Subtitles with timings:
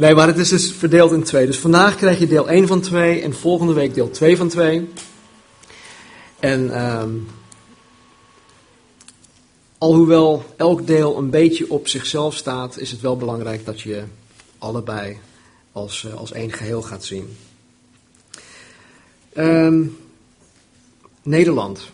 [0.00, 1.46] Nee, maar het is dus verdeeld in twee.
[1.46, 4.88] Dus vandaag krijg je deel 1 van 2 en volgende week deel 2 van 2.
[6.38, 7.10] En ehm,
[9.78, 14.04] alhoewel elk deel een beetje op zichzelf staat, is het wel belangrijk dat je
[14.58, 15.18] allebei
[15.72, 17.36] als, eh, als één geheel gaat zien.
[19.32, 19.84] Ehm,
[21.22, 21.90] Nederland.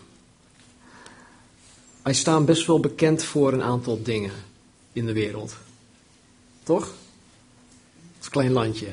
[2.01, 4.31] Wij staan best wel bekend voor een aantal dingen
[4.93, 5.55] in de wereld.
[6.63, 6.93] Toch?
[8.29, 8.87] Klein landje.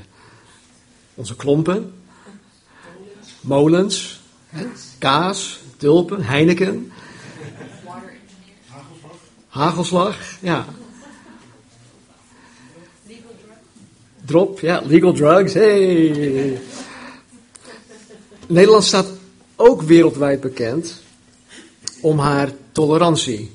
[1.14, 1.94] Onze klompen,
[3.40, 4.20] molens,
[4.98, 6.92] kaas, tulpen, Heineken,
[9.48, 10.64] hagelslag, ja.
[14.24, 16.60] Drop, ja, legal drugs, hey.
[18.46, 19.06] Nederland staat
[19.56, 21.02] ook wereldwijd bekend
[22.00, 23.52] om haar tolerantie.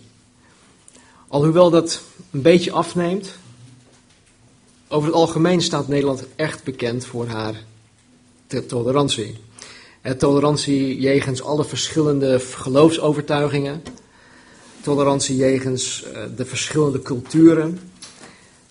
[1.27, 2.01] Alhoewel dat
[2.31, 3.37] een beetje afneemt,
[4.89, 7.63] over het algemeen staat Nederland echt bekend voor haar
[8.67, 9.37] tolerantie.
[10.01, 13.83] En tolerantie jegens alle verschillende geloofsovertuigingen,
[14.81, 17.79] tolerantie jegens uh, de verschillende culturen,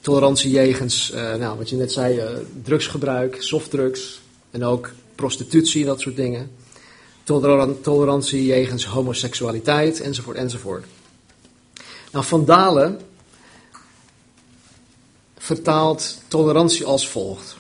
[0.01, 2.23] tolerantie jegens, uh, nou, wat je net zei,
[2.63, 6.51] drugsgebruik, softdrugs en ook prostitutie, dat soort dingen.
[7.83, 10.85] Tolerantie jegens homoseksualiteit, enzovoort, enzovoort.
[12.13, 13.01] Nou, Van Dalen
[15.49, 17.57] vertaalt tolerantie als volgt.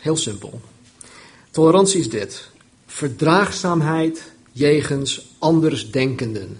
[0.00, 0.60] Heel simpel.
[1.50, 2.48] Tolerantie is dit:
[2.86, 6.58] verdraagzaamheid jegens andersdenkenden.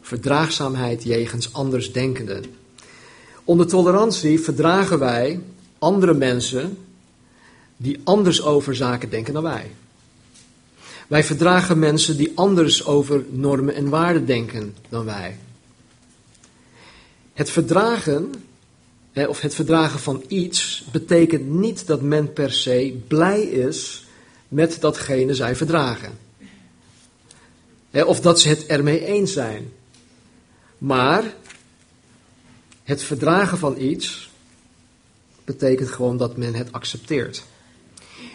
[0.00, 2.44] Verdraagzaamheid jegens andersdenkenden.
[3.44, 5.40] Onder tolerantie verdragen wij
[5.78, 6.78] andere mensen
[7.76, 9.70] die anders over zaken denken dan wij.
[11.06, 15.38] Wij verdragen mensen die anders over normen en waarden denken dan wij.
[17.32, 18.45] Het verdragen,
[19.24, 24.06] of het verdragen van iets, betekent niet dat men per se blij is
[24.48, 26.18] met datgene zij verdragen.
[27.92, 29.72] Of dat ze het ermee eens zijn.
[30.78, 31.34] Maar
[32.82, 34.30] het verdragen van iets
[35.44, 37.44] betekent gewoon dat men het accepteert.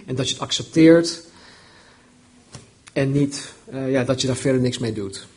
[0.05, 1.23] En dat je het accepteert
[2.93, 5.27] en niet uh, ja, dat je daar verder niks mee doet.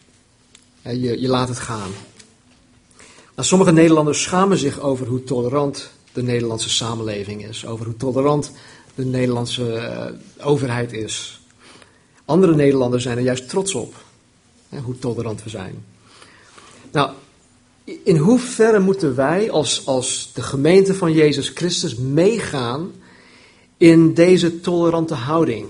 [0.83, 1.91] je, je laat het gaan.
[3.35, 7.67] Nou, sommige Nederlanders schamen zich over hoe tolerant de Nederlandse samenleving is.
[7.67, 8.53] Over hoe tolerant
[8.95, 11.41] de Nederlandse uh, overheid is.
[12.25, 13.95] Andere Nederlanders zijn er juist trots op.
[14.69, 15.85] Hè, hoe tolerant we zijn.
[16.93, 17.11] Nou,
[17.85, 22.93] in hoeverre moeten wij als, als de gemeente van Jezus Christus meegaan
[23.77, 25.67] in deze tolerante houding?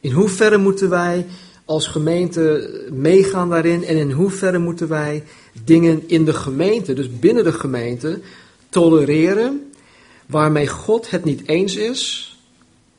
[0.00, 1.26] In hoeverre moeten wij
[1.66, 5.24] als gemeente meegaan daarin en in hoeverre moeten wij
[5.64, 8.20] dingen in de gemeente, dus binnen de gemeente,
[8.68, 9.72] tolereren
[10.26, 12.36] waarmee God het niet eens is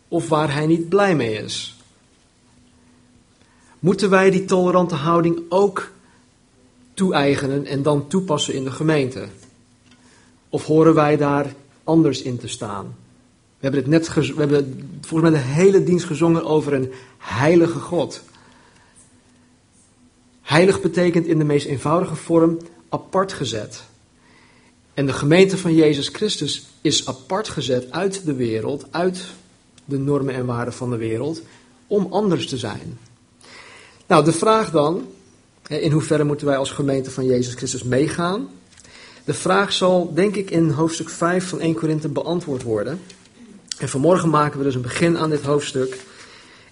[0.07, 1.75] of waar hij niet blij mee is?
[3.79, 5.91] Moeten wij die tolerante houding ook
[6.93, 9.27] toe-eigenen en dan toepassen in de gemeente?
[10.49, 12.95] Of horen wij daar anders in te staan?
[13.59, 17.79] We hebben, het net we hebben volgens mij de hele dienst gezongen over een heilige
[17.79, 18.21] God.
[20.47, 22.57] Heilig betekent in de meest eenvoudige vorm
[22.89, 23.83] apart gezet.
[24.93, 29.23] En de gemeente van Jezus Christus is apart gezet uit de wereld, uit
[29.85, 31.41] de normen en waarden van de wereld,
[31.87, 32.99] om anders te zijn.
[34.05, 35.07] Nou, de vraag dan,
[35.67, 38.49] in hoeverre moeten wij als gemeente van Jezus Christus meegaan?
[39.25, 43.01] De vraag zal, denk ik, in hoofdstuk 5 van 1 Korinthe beantwoord worden.
[43.77, 45.99] En vanmorgen maken we dus een begin aan dit hoofdstuk.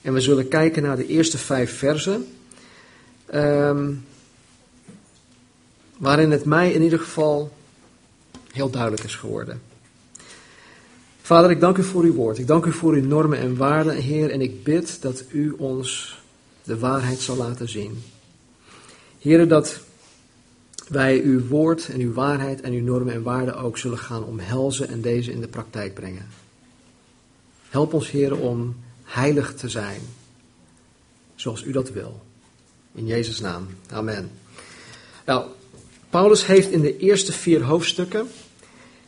[0.01, 2.27] En we zullen kijken naar de eerste vijf versen.
[3.35, 4.06] Um,
[5.97, 7.51] waarin het mij in ieder geval
[8.51, 9.62] heel duidelijk is geworden.
[11.22, 12.38] Vader, ik dank u voor uw woord.
[12.38, 14.31] Ik dank u voor uw normen en waarden, Heer.
[14.31, 16.19] En ik bid dat u ons
[16.63, 18.03] de waarheid zal laten zien.
[19.19, 19.79] Heer, dat
[20.88, 24.88] wij uw woord en uw waarheid en uw normen en waarden ook zullen gaan omhelzen
[24.88, 26.28] en deze in de praktijk brengen.
[27.70, 30.02] Help ons, Heer, om heilig te zijn,
[31.35, 32.24] zoals u dat wil.
[32.95, 33.67] In Jezus' naam.
[33.91, 34.31] Amen.
[35.25, 35.45] Nou,
[36.09, 38.27] Paulus heeft in de eerste vier hoofdstukken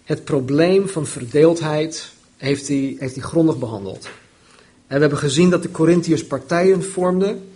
[0.08, 4.06] het probleem van verdeeldheid heeft hij, heeft hij grondig behandeld.
[4.88, 7.50] En we hebben gezien dat de Corinthiërs partijen vormden,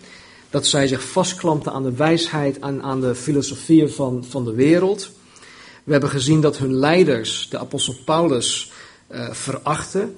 [0.50, 5.12] dat zij zich vastklampten aan de wijsheid en aan de filosofieën van, van de wereld.
[5.84, 8.72] We hebben gezien dat hun leiders, de apostel Paulus,
[9.12, 10.16] uh, verachten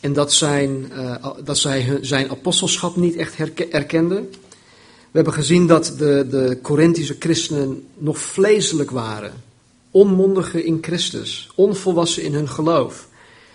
[0.00, 3.36] en dat, zijn, uh, dat zij zijn apostelschap niet echt
[3.70, 4.32] erkenden.
[5.10, 9.32] We hebben gezien dat de, de Corinthische christenen nog vleeselijk waren.
[9.90, 13.08] onmondigen in Christus, onvolwassen in hun geloof.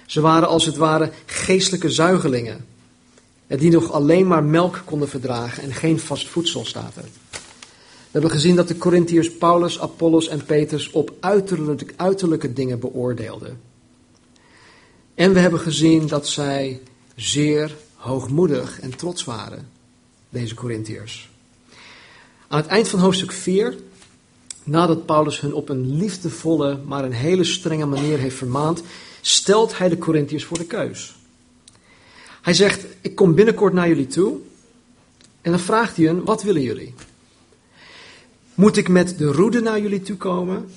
[0.05, 2.65] Ze waren als het ware geestelijke zuigelingen,
[3.47, 7.05] die nog alleen maar melk konden verdragen en geen vast voedsel staat er.
[8.11, 13.59] We hebben gezien dat de Corinthiërs Paulus, Apollos en Petrus op uiterlijke, uiterlijke dingen beoordeelden.
[15.15, 16.81] En we hebben gezien dat zij
[17.15, 19.69] zeer hoogmoedig en trots waren,
[20.29, 21.30] deze Corinthiërs.
[22.51, 23.75] Aan het eind van hoofdstuk 4,
[24.63, 28.81] nadat Paulus hun op een liefdevolle, maar een hele strenge manier heeft vermaand,
[29.21, 31.15] stelt hij de Corinthiërs voor de keus.
[32.41, 34.37] Hij zegt: Ik kom binnenkort naar jullie toe.
[35.41, 36.93] En dan vraagt hij hen: Wat willen jullie?
[38.53, 40.69] Moet ik met de roede naar jullie toe komen?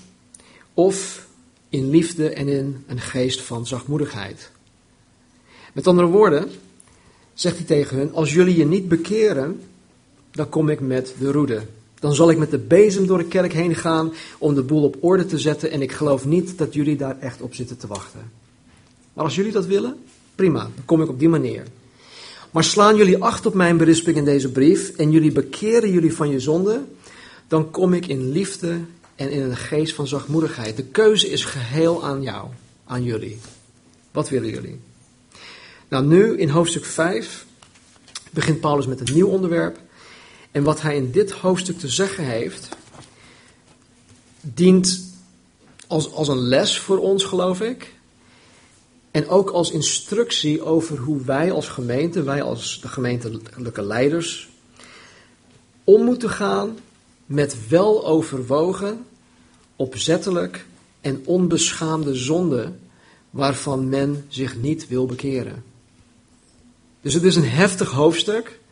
[0.74, 1.26] Of
[1.68, 4.50] in liefde en in een geest van zachtmoedigheid?
[5.72, 6.50] Met andere woorden,
[7.32, 9.60] zegt hij tegen hun: Als jullie je niet bekeren,
[10.34, 11.62] dan kom ik met de roede.
[11.94, 14.96] Dan zal ik met de bezem door de kerk heen gaan om de boel op
[15.00, 15.70] orde te zetten.
[15.70, 18.30] En ik geloof niet dat jullie daar echt op zitten te wachten.
[19.12, 19.96] Maar als jullie dat willen,
[20.34, 21.62] prima, dan kom ik op die manier.
[22.50, 26.30] Maar slaan jullie acht op mijn berisping in deze brief en jullie bekeren jullie van
[26.30, 26.82] je zonde,
[27.48, 28.80] dan kom ik in liefde
[29.14, 30.76] en in een geest van zachtmoedigheid.
[30.76, 32.48] De keuze is geheel aan jou,
[32.84, 33.38] aan jullie.
[34.10, 34.80] Wat willen jullie?
[35.88, 37.46] Nou, nu in hoofdstuk 5
[38.30, 39.78] begint Paulus met een nieuw onderwerp.
[40.54, 42.68] En wat hij in dit hoofdstuk te zeggen heeft,
[44.40, 45.04] dient
[45.86, 47.94] als, als een les voor ons, geloof ik.
[49.10, 54.48] En ook als instructie over hoe wij als gemeente, wij als de gemeentelijke leiders,
[55.84, 56.78] om moeten gaan
[57.26, 59.06] met weloverwogen,
[59.76, 60.66] opzettelijk
[61.00, 62.72] en onbeschaamde zonde
[63.30, 65.64] waarvan men zich niet wil bekeren.
[67.00, 68.62] Dus het is een heftig hoofdstuk.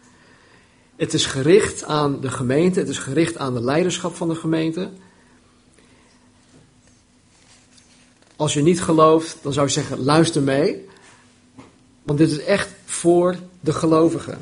[1.03, 4.91] Het is gericht aan de gemeente, het is gericht aan de leiderschap van de gemeente.
[8.37, 10.89] Als je niet gelooft, dan zou je zeggen: luister mee.
[12.03, 14.39] Want dit is echt voor de gelovigen.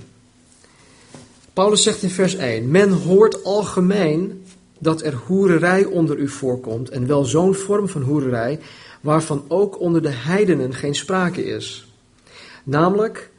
[1.53, 4.45] Paulus zegt in vers 1: Men hoort algemeen
[4.79, 8.61] dat er hoererij onder u voorkomt, en wel zo'n vorm van hoererij,
[9.01, 11.89] waarvan ook onder de heidenen geen sprake is.
[12.65, 13.31] Namelijk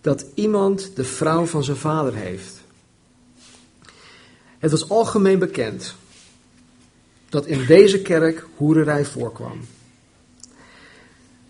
[0.00, 2.61] dat iemand de vrouw van zijn vader heeft.
[4.62, 5.94] Het was algemeen bekend
[7.28, 9.60] dat in deze kerk hoererij voorkwam.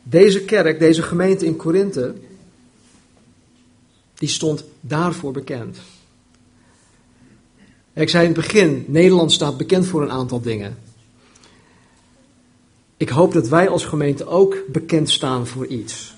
[0.02, 2.14] Deze kerk, deze gemeente in Korinthe,
[4.14, 5.78] die stond daarvoor bekend.
[7.92, 10.78] Ik zei in het begin, Nederland staat bekend voor een aantal dingen.
[12.96, 16.14] Ik hoop dat wij als gemeente ook bekend staan voor iets.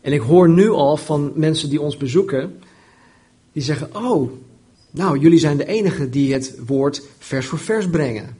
[0.00, 2.62] En ik hoor nu al van mensen die ons bezoeken,
[3.52, 4.32] die zeggen: Oh,
[4.94, 8.36] nou, jullie zijn de enigen die het woord vers voor vers brengen.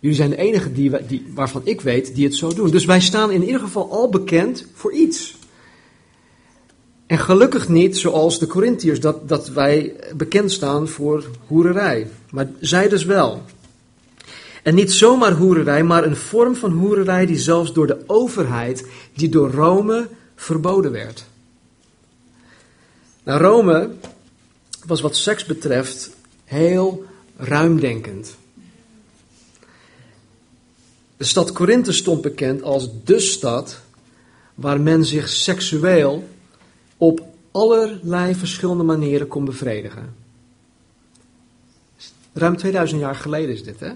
[0.00, 2.70] Jullie zijn de enigen die, die, waarvan ik weet die het zo doen.
[2.70, 5.36] Dus wij staan in ieder geval al bekend voor iets.
[7.06, 12.10] En gelukkig niet zoals de Corinthiërs, dat, dat wij bekend staan voor hoererij.
[12.30, 13.42] Maar zij dus wel.
[14.62, 19.28] En niet zomaar hoererij, maar een vorm van hoererij die zelfs door de overheid, die
[19.28, 21.24] door Rome verboden werd.
[23.22, 23.90] Nou, Rome
[24.86, 26.10] was wat seks betreft
[26.44, 27.04] heel
[27.36, 28.36] ruimdenkend.
[31.16, 33.80] De stad Korinthe stond bekend als de stad
[34.54, 36.28] waar men zich seksueel
[36.96, 40.14] op allerlei verschillende manieren kon bevredigen.
[42.32, 43.92] Ruim 2000 jaar geleden is dit, hè?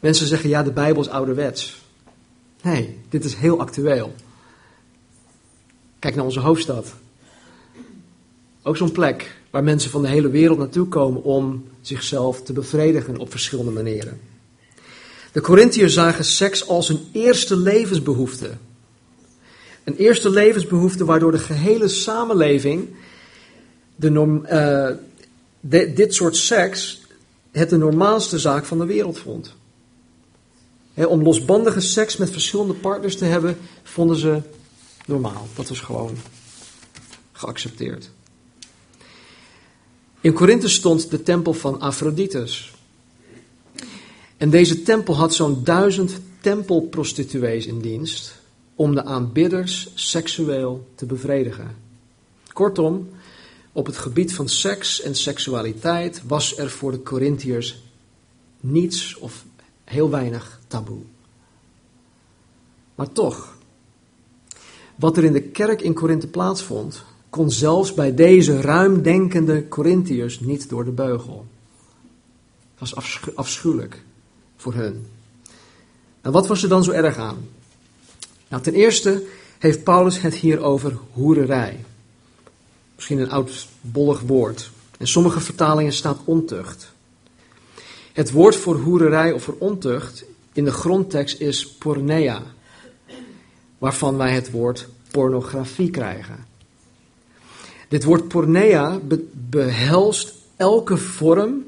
[0.00, 1.82] Mensen zeggen ja, de Bijbel is ouderwets.
[2.62, 4.14] Nee, dit is heel actueel.
[5.98, 6.94] Kijk naar onze hoofdstad.
[8.62, 13.18] Ook zo'n plek waar mensen van de hele wereld naartoe komen om zichzelf te bevredigen
[13.18, 14.20] op verschillende manieren.
[15.32, 18.50] De Corinthiërs zagen seks als een eerste levensbehoefte.
[19.84, 22.88] Een eerste levensbehoefte waardoor de gehele samenleving
[23.96, 24.10] de
[25.60, 27.00] uh, dit soort seks
[27.50, 29.54] het de normaalste zaak van de wereld vond.
[30.94, 34.40] om losbandige seks met verschillende partners te hebben, vonden ze
[35.06, 35.46] normaal.
[35.54, 36.16] Dat was gewoon
[37.32, 38.10] geaccepteerd.
[40.20, 42.72] In Korinthe stond de tempel van Aphrodite's.
[44.36, 48.38] En deze tempel had zo'n duizend tempelprostituees in dienst
[48.74, 51.76] om de aanbidders seksueel te bevredigen.
[52.52, 53.08] Kortom,
[53.72, 57.82] op het gebied van seks en seksualiteit was er voor de Corinthiërs
[58.60, 59.44] niets of
[59.84, 61.02] heel weinig taboe.
[62.94, 63.56] Maar toch,
[64.94, 70.68] wat er in de kerk in Korinthe plaatsvond, kon zelfs bij deze ruimdenkende Corinthiërs niet
[70.68, 71.46] door de beugel.
[72.78, 74.02] Het was afschuwelijk.
[74.56, 75.06] voor hun.
[76.22, 77.48] Nou, wat was er dan zo erg aan?
[78.48, 79.24] Nou, ten eerste
[79.58, 81.84] heeft Paulus het hier over hoererij.
[82.94, 84.70] Misschien een oud bollig woord.
[84.98, 86.92] In sommige vertalingen staat ontucht.
[88.12, 92.42] Het woord voor hoererij of voor ontucht in de grondtekst is pornea,
[93.78, 96.49] waarvan wij het woord pornografie krijgen.
[97.90, 99.00] Dit woord pornea
[99.32, 101.64] behelst elke vorm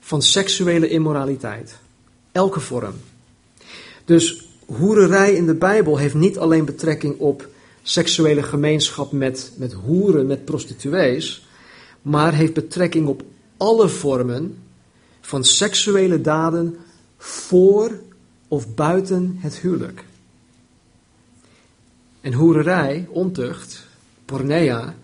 [0.00, 1.78] van seksuele immoraliteit.
[2.32, 2.94] Elke vorm.
[4.04, 7.48] Dus hoererij in de Bijbel heeft niet alleen betrekking op
[7.82, 11.46] seksuele gemeenschap met, met hoeren, met prostituees,
[12.02, 13.22] maar heeft betrekking op
[13.56, 14.58] alle vormen
[15.20, 16.76] van seksuele daden
[17.18, 18.00] voor
[18.48, 20.04] of buiten het huwelijk.
[22.20, 23.86] En hoererij, ontucht,
[24.24, 24.94] pornea,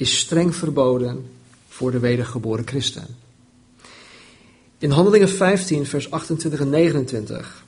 [0.00, 1.30] is streng verboden
[1.68, 3.06] voor de wedergeboren christen.
[4.78, 7.64] In Handelingen 15, vers 28 en 29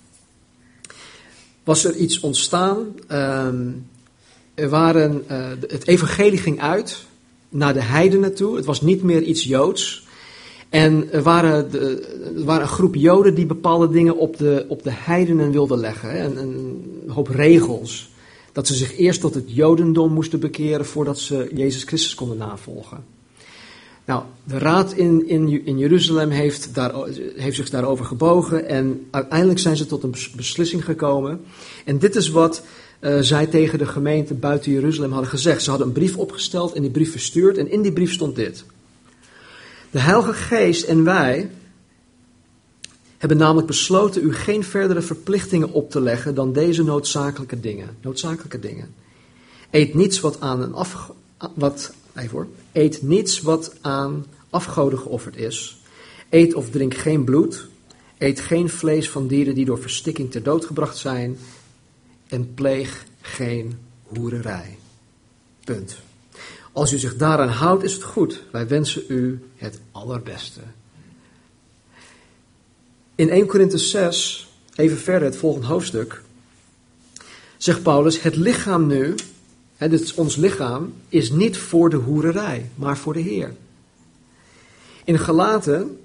[1.65, 2.95] was er iets ontstaan.
[3.07, 3.69] Ehm,
[4.55, 7.05] er waren, uh, het evangelie ging uit
[7.49, 8.57] naar de heidenen toe.
[8.57, 10.07] Het was niet meer iets joods.
[10.69, 12.01] En er waren, de,
[12.37, 16.11] er waren een groep joden die bepaalde dingen op de, op de heidenen wilden leggen.
[16.11, 16.25] Hè?
[16.25, 18.12] Een hoop regels.
[18.52, 23.04] Dat ze zich eerst tot het jodendom moesten bekeren voordat ze Jezus Christus konden navolgen.
[24.04, 26.92] Nou, de raad in, in, in Jeruzalem heeft, daar,
[27.37, 31.40] heeft zich daarover gebogen en uiteindelijk zijn ze tot een beslissing gekomen.
[31.85, 32.62] En dit is wat
[33.00, 35.62] uh, zij tegen de gemeente buiten Jeruzalem hadden gezegd.
[35.62, 38.64] Ze hadden een brief opgesteld en die brief verstuurd en in die brief stond dit.
[39.90, 41.50] De Heilige Geest en wij
[43.23, 47.97] hebben namelijk besloten u geen verdere verplichtingen op te leggen dan deze noodzakelijke dingen.
[48.00, 48.95] Noodzakelijke dingen.
[49.71, 51.12] Eet niets wat aan een af,
[51.55, 51.93] wat,
[52.73, 55.81] eet niets wat aan afgoden geofferd is.
[56.31, 57.67] Eet of drink geen bloed.
[58.19, 61.38] Eet geen vlees van dieren die door verstikking ter dood gebracht zijn.
[62.29, 64.79] En pleeg geen hoererij.
[65.64, 65.97] Punt.
[66.73, 68.43] Als u zich daaraan houdt, is het goed.
[68.52, 70.61] Wij wensen u het allerbeste.
[73.14, 76.23] In 1 Korinthe 6, even verder, het volgende hoofdstuk,
[77.57, 79.14] zegt Paulus: Het lichaam nu,
[79.76, 83.54] hè, dit ons lichaam, is niet voor de hoererij, maar voor de Heer.
[85.04, 85.99] In Galaten,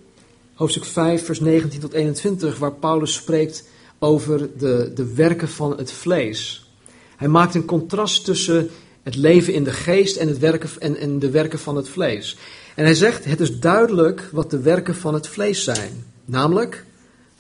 [0.54, 3.64] hoofdstuk 5, vers 19 tot 21, waar Paulus spreekt
[4.00, 6.70] over de, de werken van het vlees.
[7.16, 8.70] Hij maakt een contrast tussen
[9.04, 12.38] het leven in de geest en, het werken, en, en de werken van het vlees.
[12.76, 16.06] En hij zegt, het is duidelijk wat de werken van het vlees zijn.
[16.26, 16.86] Namelijk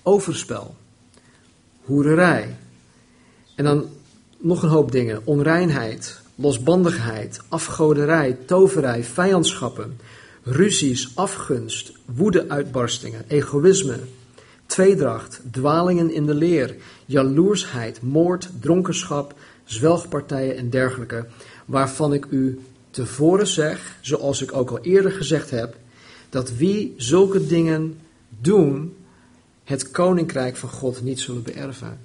[0.07, 0.75] overspel,
[1.81, 2.55] hoererij.
[3.55, 3.85] En dan
[4.37, 5.21] nog een hoop dingen.
[5.23, 9.99] Onreinheid, losbandigheid, afgoderij, toverij, vijandschappen,
[10.43, 13.99] ruzies, afgunst, woedeuitbarstingen, egoïsme,
[14.65, 19.33] tweedracht, dwalingen in de leer, jaloersheid, moord, dronkenschap,
[19.65, 21.25] zwelgpartijen en dergelijke,
[21.65, 22.59] waarvan ik u
[22.89, 25.75] tevoren zeg, zoals ik ook al eerder gezegd heb,
[26.29, 27.99] dat wie zulke dingen
[28.39, 28.96] doen,
[29.67, 31.99] het koninkrijk van God niet zullen beërven.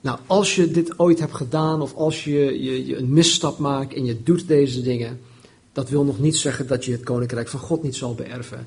[0.00, 4.04] Nou, als je dit ooit hebt gedaan of als je, je, een misstap maakt en
[4.04, 5.20] je doet deze dingen,
[5.72, 8.66] dat wil nog niet zeggen dat je het koninkrijk van God niet zal beërven.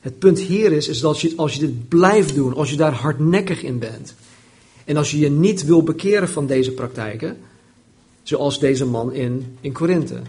[0.00, 2.92] Het punt hier is, is dat je, als je dit blijft doen, als je daar
[2.92, 4.14] hardnekkig in bent,
[4.84, 7.36] en als je je niet wil bekeren van deze praktijken,
[8.22, 10.20] zoals deze man in, in Korinthe,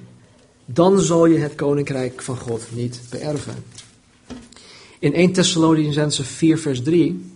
[0.65, 3.55] dan zal je het koninkrijk van God niet beërven.
[5.01, 7.31] In 1 Thessalonicense 4 vers 3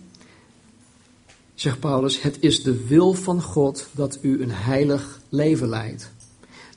[1.54, 6.10] zegt Paulus, het is de wil van God dat u een heilig leven leidt.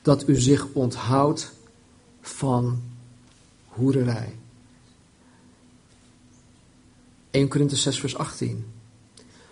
[0.02, 1.52] Dat u zich onthoudt
[2.20, 2.82] van
[3.66, 4.34] hoererij.
[7.30, 8.66] 1 Korinthe 6 vers 18.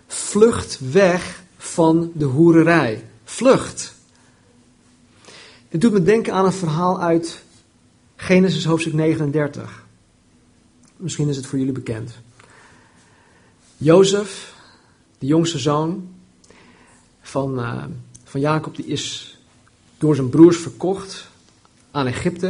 [0.07, 3.05] Vlucht weg van de hoererij.
[3.23, 3.93] Vlucht.
[5.69, 7.43] Het doet me denken aan een verhaal uit
[8.15, 9.87] Genesis hoofdstuk 39.
[10.99, 12.11] Misschien is het voor jullie bekend.
[13.77, 14.53] Jozef,
[15.17, 16.09] de jongste zoon
[17.21, 17.83] van, uh,
[18.23, 19.37] van Jacob, die is
[19.97, 21.27] door zijn broers verkocht
[21.91, 22.47] aan Egypte.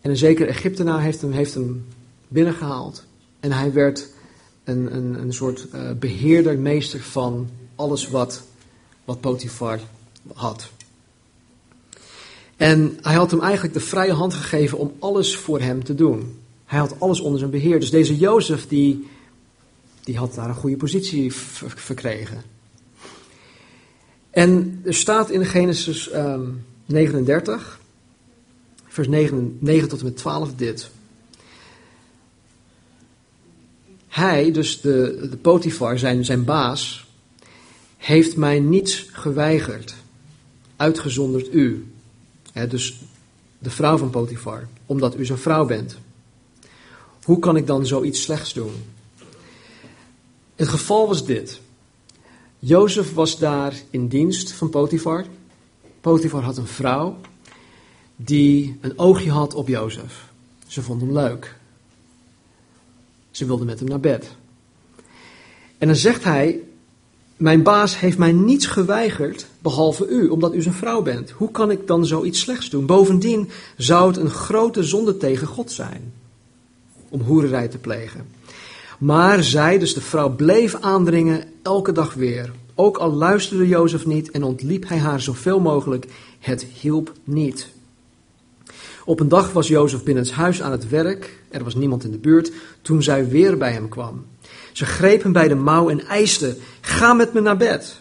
[0.00, 1.86] En een zekere Egyptenaar heeft hem, heeft hem
[2.28, 3.04] binnengehaald.
[3.40, 4.08] En hij werd
[4.64, 8.42] een, een, een soort uh, beheerder, meester van alles wat,
[9.04, 9.80] wat Potifar
[10.34, 10.70] had.
[12.56, 16.42] En hij had hem eigenlijk de vrije hand gegeven om alles voor hem te doen.
[16.64, 17.80] Hij had alles onder zijn beheer.
[17.80, 19.08] Dus deze Jozef, die,
[20.04, 22.42] die had daar een goede positie verkregen.
[24.30, 27.80] En er staat in Genesis um, 39,
[28.86, 30.90] vers 9, 9 tot en met 12 dit.
[34.14, 37.06] hij, dus de, de Potifar, zijn, zijn baas,
[37.96, 39.94] heeft mij niets geweigerd,
[40.76, 41.92] uitgezonderd u.
[42.68, 43.00] dus
[43.58, 45.96] de vrouw van Potifar, omdat u zijn vrouw bent.
[47.24, 48.72] Hoe kan ik dan zoiets slechts doen?
[50.54, 51.60] Het geval was dit.
[52.58, 55.24] Jozef was daar in dienst van Potifar.
[56.00, 57.16] Potifar had een vrouw
[58.16, 60.32] die een oogje had op Jozef.
[60.66, 61.56] Ze vond hem leuk.
[63.30, 64.36] Ze wilde met hem naar bed.
[65.78, 66.60] En dan zegt hij:
[67.36, 71.30] Mijn baas heeft mij niets geweigerd behalve u, omdat u zijn vrouw bent.
[71.30, 72.86] Hoe kan ik dan zoiets slechts doen?
[72.86, 76.12] Bovendien zou het een grote zonde tegen God zijn
[77.14, 78.26] om hoererij te plegen.
[78.98, 82.52] Maar zij, dus de vrouw, bleef aandringen elke dag weer.
[82.74, 86.06] Ook al luisterde Jozef niet en ontliep hij haar zoveel mogelijk,
[86.40, 87.68] het hielp niet.
[89.04, 92.10] Op een dag was Jozef binnen het huis aan het werk, er was niemand in
[92.10, 92.52] de buurt,
[92.82, 94.24] toen zij weer bij hem kwam.
[94.72, 98.00] Ze greep hem bij de mouw en eiste, ga met me naar bed.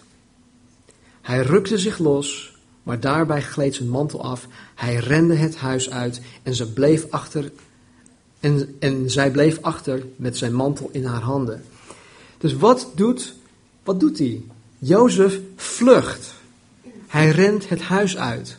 [1.22, 4.48] Hij rukte zich los, maar daarbij gleed zijn mantel af.
[4.76, 7.52] Hij rende het huis uit en ze bleef achter
[8.44, 11.64] en, en zij bleef achter met zijn mantel in haar handen.
[12.38, 13.34] Dus wat doet,
[13.84, 14.42] wat doet hij?
[14.80, 16.34] Jozef vlucht.
[17.08, 18.58] Hij rent het huis uit.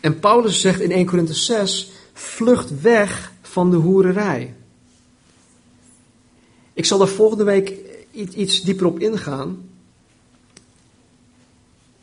[0.00, 4.54] En Paulus zegt in 1 Korinthe 6, vlucht weg van de hoererij.
[6.72, 7.72] Ik zal daar volgende week
[8.10, 9.68] iets dieper op ingaan.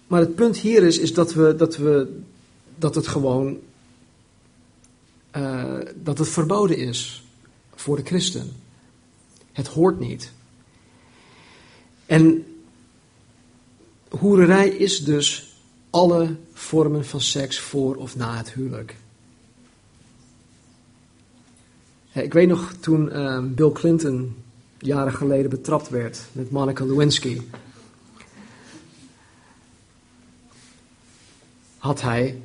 [0.07, 2.19] Maar het punt hier is, is dat, we, dat, we,
[2.75, 3.59] dat het gewoon
[5.37, 7.23] uh, dat het verboden is
[7.75, 8.51] voor de christen.
[9.51, 10.31] Het hoort niet.
[12.05, 12.45] En
[14.09, 15.57] hoererij is dus
[15.89, 18.95] alle vormen van seks voor of na het huwelijk.
[22.11, 24.35] Ik weet nog toen uh, Bill Clinton
[24.77, 27.41] jaren geleden betrapt werd met Monica Lewinsky.
[31.77, 32.41] Had hij,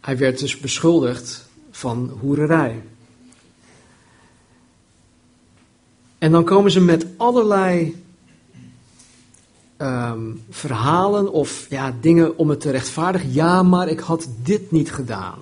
[0.00, 1.45] hij werd dus beschuldigd
[1.76, 2.82] van hoererij.
[6.18, 8.02] En dan komen ze met allerlei
[9.76, 13.32] ehm, verhalen of ja, dingen om het te rechtvaardigen.
[13.32, 15.38] Ja, maar ik had dit niet gedaan.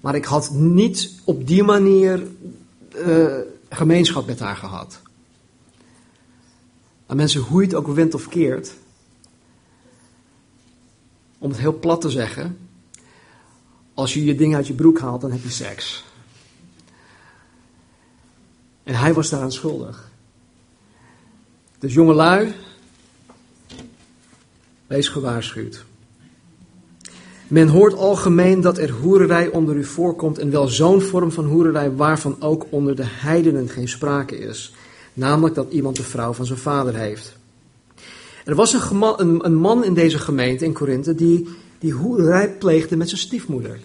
[0.00, 2.26] Maar ik had niet op die manier
[2.96, 3.36] uh,
[3.68, 5.00] gemeenschap met haar gehad.
[7.06, 8.74] En mensen, hoe je het ook wint of keert,
[11.38, 12.69] om het heel plat te zeggen,
[14.00, 16.04] als je je ding uit je broek haalt, dan heb je seks.
[18.82, 20.10] En hij was daaraan schuldig.
[21.78, 22.54] Dus jongelui,
[24.86, 25.84] wees gewaarschuwd.
[27.48, 31.92] Men hoort algemeen dat er hoererij onder u voorkomt en wel zo'n vorm van hoererij
[31.92, 34.74] waarvan ook onder de heidenen geen sprake is.
[35.12, 37.36] Namelijk dat iemand de vrouw van zijn vader heeft.
[38.44, 43.08] Er was een, een man in deze gemeente in Korinthe die, die hoererij pleegde met
[43.08, 43.80] zijn stiefmoeder.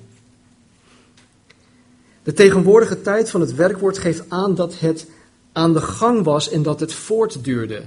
[2.26, 5.08] De tegenwoordige tijd van het werkwoord geeft aan dat het
[5.52, 7.84] aan de gang was en dat het voortduurde.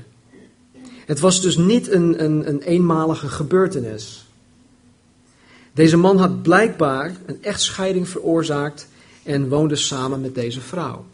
[1.07, 4.27] Het was dus niet een, een, een eenmalige gebeurtenis.
[5.73, 8.89] Deze man had blijkbaar een echtscheiding veroorzaakt
[9.23, 11.05] en woonde samen met deze vrouw.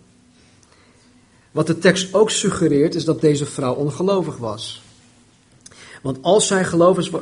[1.51, 4.83] Wat de tekst ook suggereert is dat deze vrouw ongelovig was.
[6.03, 6.65] Want als zij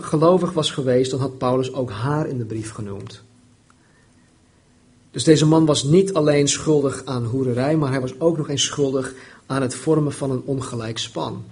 [0.00, 3.22] gelovig was geweest, dan had Paulus ook haar in de brief genoemd.
[5.12, 8.64] Dus deze man was niet alleen schuldig aan hoererij, maar hij was ook nog eens
[8.64, 9.14] schuldig
[9.46, 11.44] aan het vormen van een ongelijk span.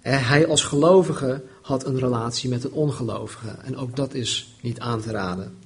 [0.00, 5.00] Hij als gelovige had een relatie met een ongelovige en ook dat is niet aan
[5.00, 5.56] te raden.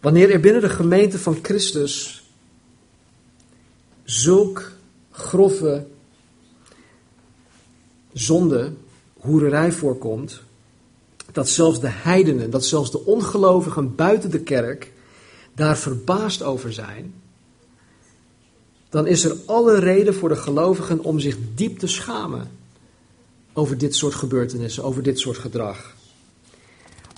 [0.00, 2.24] Wanneer er binnen de gemeente van Christus
[4.04, 4.72] zulk
[5.10, 5.86] grove
[8.12, 8.72] zonde,
[9.20, 10.40] hoererij voorkomt,
[11.32, 14.92] dat zelfs de heidenen, dat zelfs de ongelovigen buiten de kerk
[15.58, 17.14] daar verbaasd over zijn,
[18.88, 22.50] dan is er alle reden voor de gelovigen om zich diep te schamen
[23.52, 25.94] over dit soort gebeurtenissen, over dit soort gedrag.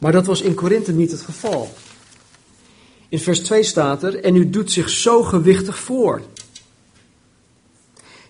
[0.00, 1.74] Maar dat was in Korinthe niet het geval.
[3.09, 6.22] In vers 2 staat er, en u doet zich zo gewichtig voor.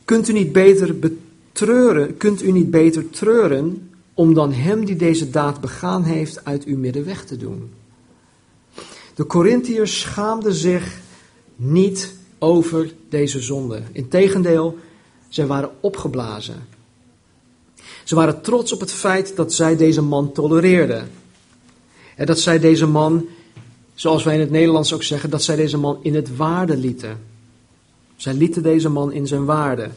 [0.04, 5.30] Kunt u niet beter betreuren, kunt u niet beter treuren om dan hem die deze
[5.30, 7.79] daad begaan heeft uit uw midden weg te doen?
[9.20, 10.98] De Corinthiërs schaamden zich
[11.56, 13.82] niet over deze zonde.
[13.92, 14.78] Integendeel,
[15.28, 16.66] zij waren opgeblazen.
[18.04, 21.10] Ze waren trots op het feit dat zij deze man tolereerden.
[22.16, 23.26] En dat zij deze man,
[23.94, 27.18] zoals wij in het Nederlands ook zeggen, dat zij deze man in het waarde lieten.
[28.16, 29.90] Zij lieten deze man in zijn waarde.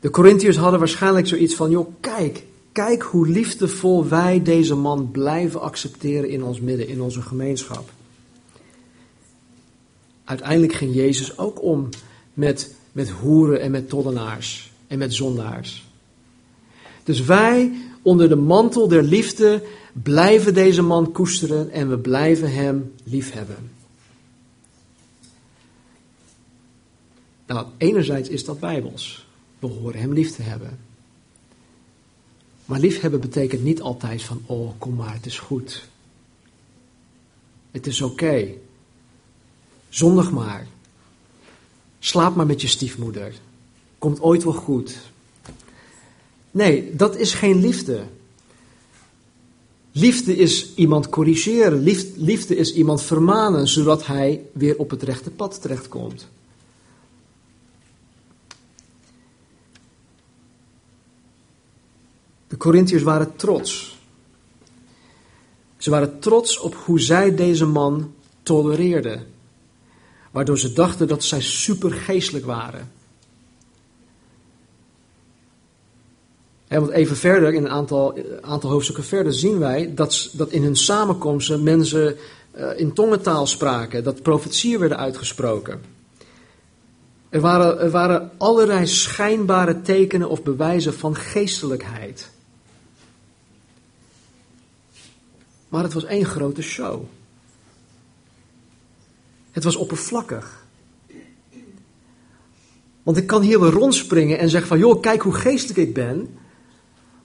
[0.00, 5.60] De Corinthiërs hadden waarschijnlijk zoiets van: joh, kijk, kijk hoe liefdevol wij deze man blijven
[5.60, 7.90] accepteren in ons midden, in onze gemeenschap.
[10.24, 11.88] Uiteindelijk ging Jezus ook om
[12.34, 15.90] met, met hoeren en met tollenaars en met zondaars.
[17.04, 19.62] Dus wij onder de mantel der liefde
[20.02, 23.70] blijven deze man koesteren en we blijven hem liefhebben.
[27.46, 29.26] Nou, enerzijds is dat bijbels.
[29.58, 30.78] We horen hem lief te hebben.
[32.64, 35.88] Maar liefhebben betekent niet altijd van, oh kom maar, het is goed.
[37.70, 38.48] Het is oké.
[39.88, 40.66] Zondig maar.
[41.98, 43.34] Slaap maar met je stiefmoeder.
[43.98, 44.98] Komt ooit wel goed.
[46.50, 48.04] Nee, dat is geen liefde.
[49.92, 51.82] Liefde is iemand corrigeren.
[52.16, 56.28] Liefde is iemand vermanen, zodat hij weer op het rechte pad terechtkomt.
[62.52, 63.98] De Corinthiërs waren trots.
[65.76, 69.26] Ze waren trots op hoe zij deze man tolereerden.
[70.30, 72.92] Waardoor ze dachten dat zij supergeestelijk waren.
[76.68, 80.62] En want even verder, in een aantal, aantal hoofdstukken verder, zien wij dat, dat in
[80.62, 82.16] hun samenkomsten mensen
[82.56, 85.80] uh, in tongentaal spraken, dat profetieën werden uitgesproken.
[87.28, 92.30] Er waren, er waren allerlei schijnbare tekenen of bewijzen van geestelijkheid.
[95.72, 97.02] Maar het was één grote show.
[99.50, 100.64] Het was oppervlakkig.
[103.02, 106.36] Want ik kan hier wel rondspringen en zeggen van, joh, kijk hoe geestelijk ik ben.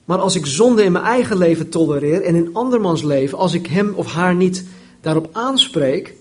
[0.04, 3.66] Maar als ik zonde in mijn eigen leven tolereer en in andermans leven, als ik
[3.66, 4.64] hem of haar niet
[5.00, 6.14] daarop aanspreek,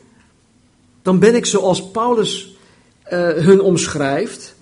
[1.01, 2.55] dan ben ik zoals Paulus
[3.11, 4.55] uh, hun omschrijft,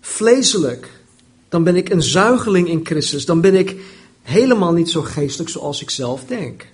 [0.00, 0.90] vleeselijk.
[1.48, 3.24] Dan ben ik een zuigeling in Christus.
[3.24, 3.76] Dan ben ik
[4.26, 6.66] helemaal niet zo geestelijk zoals ik zelf denk.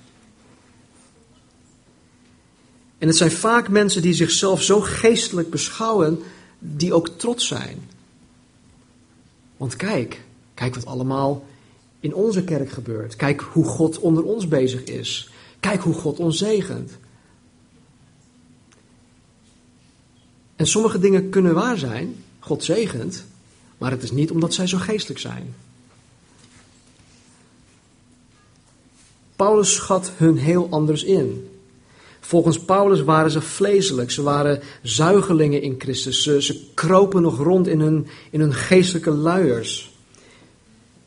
[2.99, 6.23] En het zijn vaak mensen die zichzelf zo geestelijk beschouwen,
[6.59, 7.89] die ook trots zijn.
[9.57, 10.23] Want kijk,
[10.55, 11.47] kijk wat allemaal
[12.01, 13.17] in onze kerk gebeurt.
[13.17, 15.31] Kijk hoe God onder ons bezig is.
[15.61, 16.91] Kijk hoe God ons zegent.
[20.57, 23.25] En sommige dingen kunnen waar zijn, God zegent,
[23.79, 25.55] maar het is niet omdat zij zo geestelijk zijn.
[29.43, 31.49] Paulus schat hun heel anders in.
[32.21, 37.81] Volgens Paulus waren ze vleeselijk, ze waren zuigelingen in Christus, ze, kropen nog rond in
[37.81, 39.97] hun, in hun geestelijke luiers.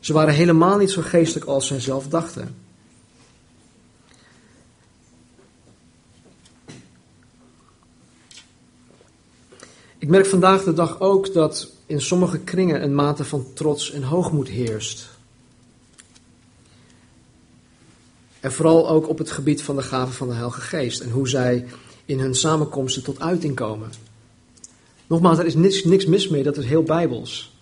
[0.00, 2.56] Ze waren helemaal niet zo geestelijk als zij zelf dachten.
[9.98, 14.02] Ik merk vandaag de dag ook dat in sommige kringen een mate van trots en
[14.02, 15.15] hoogmoed heerst.
[18.46, 21.28] En vooral ook op het gebied van de gaven van de Heilige Geest en hoe
[21.28, 21.66] zij
[22.04, 23.90] in hun samenkomsten tot uiting komen.
[25.06, 27.52] Nogmaals, er is niks, niks mis mee, dat is heel bijbels.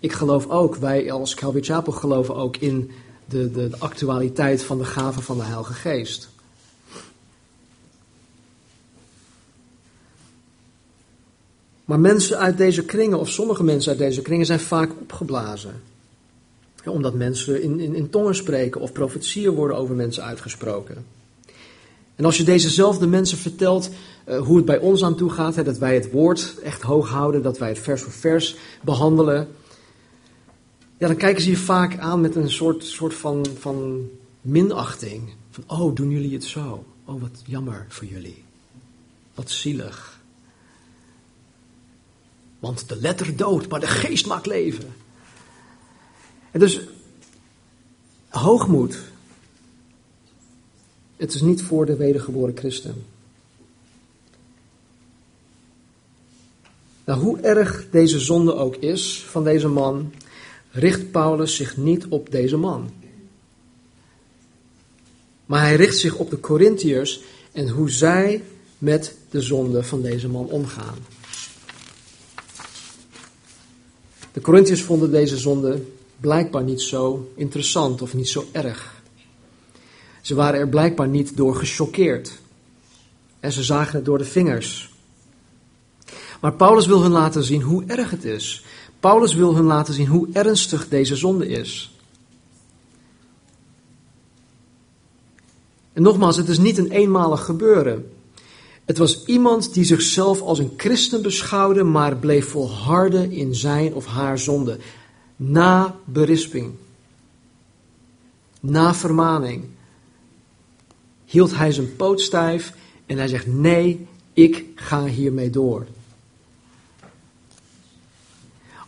[0.00, 2.90] Ik geloof ook, wij als Calvary Chapel geloven ook in
[3.24, 6.28] de, de, de actualiteit van de gaven van de Heilige Geest.
[11.84, 15.82] Maar mensen uit deze kringen, of sommige mensen uit deze kringen, zijn vaak opgeblazen
[16.84, 21.04] omdat mensen in, in, in tongen spreken of profetieën worden over mensen uitgesproken.
[22.14, 23.90] En als je dezezelfde mensen vertelt
[24.28, 27.08] uh, hoe het bij ons aan toe gaat, hè, dat wij het woord echt hoog
[27.08, 29.48] houden, dat wij het vers voor vers behandelen,
[30.98, 34.08] ja, dan kijken ze je vaak aan met een soort, soort van, van
[34.40, 35.34] minachting.
[35.50, 36.84] Van, oh, doen jullie het zo?
[37.04, 38.44] Oh, wat jammer voor jullie.
[39.34, 40.20] Wat zielig.
[42.58, 44.94] Want de letter dood, maar de geest maakt leven.
[46.52, 46.80] Dus
[48.28, 48.98] hoogmoed.
[51.16, 53.04] Het is niet voor de wedergeboren christen.
[57.04, 60.12] Nou, hoe erg deze zonde ook is van deze man,
[60.70, 62.90] richt Paulus zich niet op deze man.
[65.46, 67.20] Maar hij richt zich op de Corinthiërs
[67.52, 68.42] en hoe zij
[68.78, 70.96] met de zonde van deze man omgaan.
[74.32, 75.82] De Corinthiërs vonden deze zonde
[76.20, 79.02] blijkbaar niet zo interessant of niet zo erg.
[80.20, 82.38] Ze waren er blijkbaar niet door gechoqueerd.
[83.40, 84.90] En ze zagen het door de vingers.
[86.40, 88.64] Maar Paulus wil hun laten zien hoe erg het is.
[89.00, 91.92] Paulus wil hun laten zien hoe ernstig deze zonde is.
[95.92, 98.10] En nogmaals, het is niet een eenmalig gebeuren.
[98.84, 104.06] Het was iemand die zichzelf als een christen beschouwde, maar bleef volharden in zijn of
[104.06, 104.78] haar zonde.
[105.40, 106.72] Na berisping,
[108.60, 109.64] na vermaning,
[111.24, 112.72] hield hij zijn poot stijf
[113.06, 115.86] en hij zegt: Nee, ik ga hiermee door.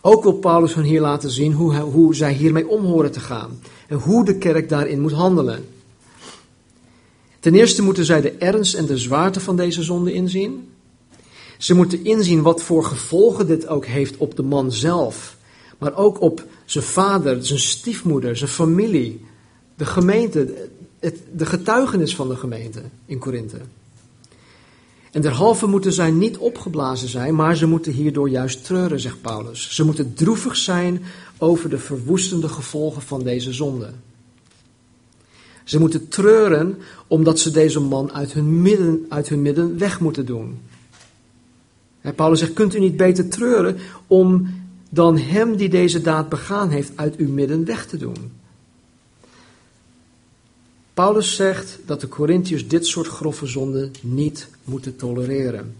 [0.00, 3.60] Ook wil Paulus van hier laten zien hoe, hoe zij hiermee om horen te gaan
[3.88, 5.68] en hoe de kerk daarin moet handelen.
[7.40, 10.68] Ten eerste moeten zij de ernst en de zwaarte van deze zonde inzien.
[11.58, 15.36] Ze moeten inzien wat voor gevolgen dit ook heeft op de man zelf,
[15.80, 19.24] maar ook op zijn vader, zijn stiefmoeder, zijn familie,
[19.76, 23.60] de gemeente, het, de getuigenis van de gemeente in Korinthe.
[25.12, 29.74] En derhalve moeten zij niet opgeblazen zijn, maar ze moeten hierdoor juist treuren, zegt Paulus.
[29.74, 31.02] Ze moeten droevig zijn
[31.38, 33.90] over de verwoestende gevolgen van deze zonde.
[35.64, 40.26] Ze moeten treuren omdat ze deze man uit hun midden, uit hun midden weg moeten
[40.26, 40.58] doen.
[42.14, 44.48] Paulus zegt, kunt u niet beter treuren om
[44.92, 48.32] dan hem die deze daad begaan heeft uit uw midden weg te doen?
[50.94, 55.76] Paulus zegt dat de Corinthiërs dit soort grove zonden niet moeten tolereren.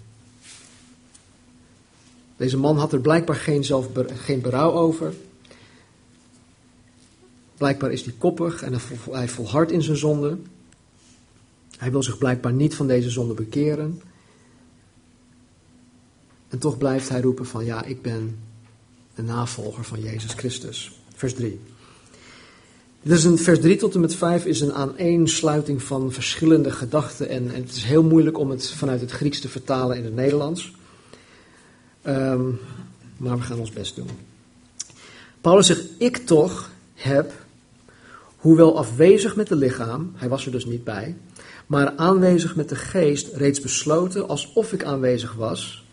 [2.37, 5.15] Deze man had er blijkbaar geen, zelf, geen berouw over.
[7.57, 10.39] Blijkbaar is hij koppig en hij volhardt in zijn zonde.
[11.77, 14.03] Hij wil zich blijkbaar niet van deze zonde bekeren.
[16.49, 18.39] En toch blijft hij roepen van ja, ik ben
[19.21, 20.93] een navolger van Jezus Christus.
[21.15, 21.61] Vers 3.
[23.03, 27.29] Dus een vers 3 tot en met 5 is een aaneensluiting van verschillende gedachten.
[27.29, 30.73] En, het is heel moeilijk om het vanuit het Grieks te vertalen in het Nederlands.
[32.07, 32.59] Um,
[33.17, 34.09] maar we gaan ons best doen.
[35.41, 37.33] Paulus zegt: Ik toch heb,
[38.37, 41.17] hoewel afwezig met het lichaam, hij was er dus niet bij,
[41.67, 45.85] maar aanwezig met de geest, reeds besloten alsof ik aanwezig was,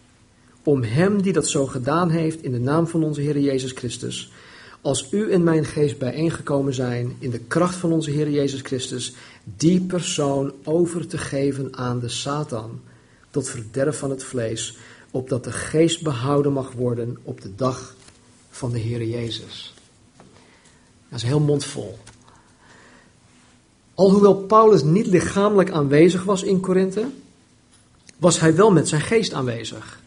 [0.67, 4.31] om hem die dat zo gedaan heeft in de naam van onze Heer Jezus Christus
[4.81, 9.13] als u en mijn geest bijeengekomen zijn in de kracht van onze Heer Jezus Christus,
[9.43, 12.81] die persoon over te geven aan de Satan,
[13.29, 14.77] tot verderf van het vlees,
[15.11, 17.95] opdat de geest behouden mag worden op de dag
[18.49, 19.73] van de Heer Jezus.
[21.09, 21.97] Dat is heel mondvol.
[23.93, 27.07] Alhoewel Paulus niet lichamelijk aanwezig was in Korinthe,
[28.17, 30.05] was hij wel met zijn geest aanwezig.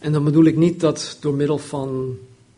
[0.00, 2.16] En dan bedoel ik niet dat door middel van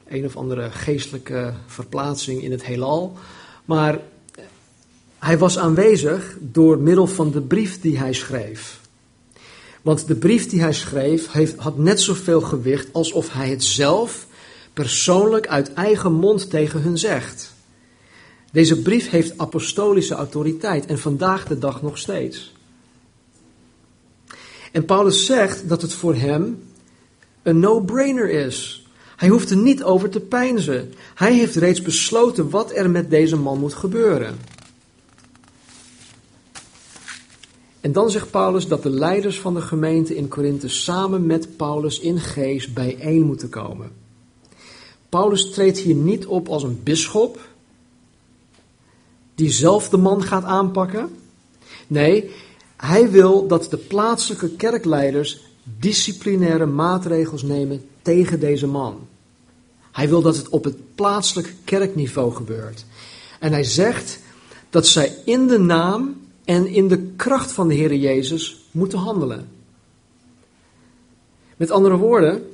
[0.09, 3.17] een of andere geestelijke verplaatsing in het heelal.
[3.65, 4.01] Maar
[5.19, 8.81] hij was aanwezig door middel van de brief die hij schreef.
[9.83, 14.27] Want de brief die hij schreef heeft, had net zoveel gewicht alsof hij het zelf
[14.73, 17.53] persoonlijk uit eigen mond tegen hun zegt.
[18.53, 22.53] Deze brief heeft apostolische autoriteit en vandaag de dag nog steeds.
[24.73, 26.63] En Paulus zegt dat het voor hem
[27.43, 28.83] een no-brainer is
[29.23, 30.95] hij hoeft er niet over te peinzen.
[31.15, 34.39] Hij heeft reeds besloten wat er met deze man moet gebeuren.
[37.81, 42.01] En dan zegt Paulus dat de leiders van de gemeente in Korinthe samen met Paulus
[42.01, 43.91] in geest bijeen moeten komen.
[45.09, 47.41] Paulus treedt hier niet op als een bisschop
[49.35, 51.17] die zelf de man gaat aanpakken.
[51.87, 52.31] Nee,
[52.77, 59.07] hij wil dat de plaatselijke kerkleiders disciplinaire maatregels nemen tegen deze man.
[59.93, 62.85] Hij wil dat het op het plaatselijk kerkniveau gebeurt.
[63.41, 64.19] En hij zegt
[64.71, 69.49] dat zij in de naam en in de kracht van de Heer Jezus moeten handelen.
[71.57, 72.51] Met andere woorden,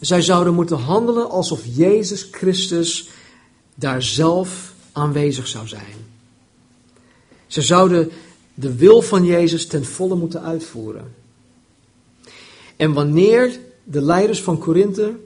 [0.00, 3.08] zij zouden moeten handelen alsof Jezus Christus
[3.74, 6.08] daar zelf aanwezig zou zijn.
[7.46, 8.10] Ze zouden
[8.54, 11.14] de wil van Jezus ten volle moeten uitvoeren.
[12.80, 15.16] En wanneer de leiders van Korinthe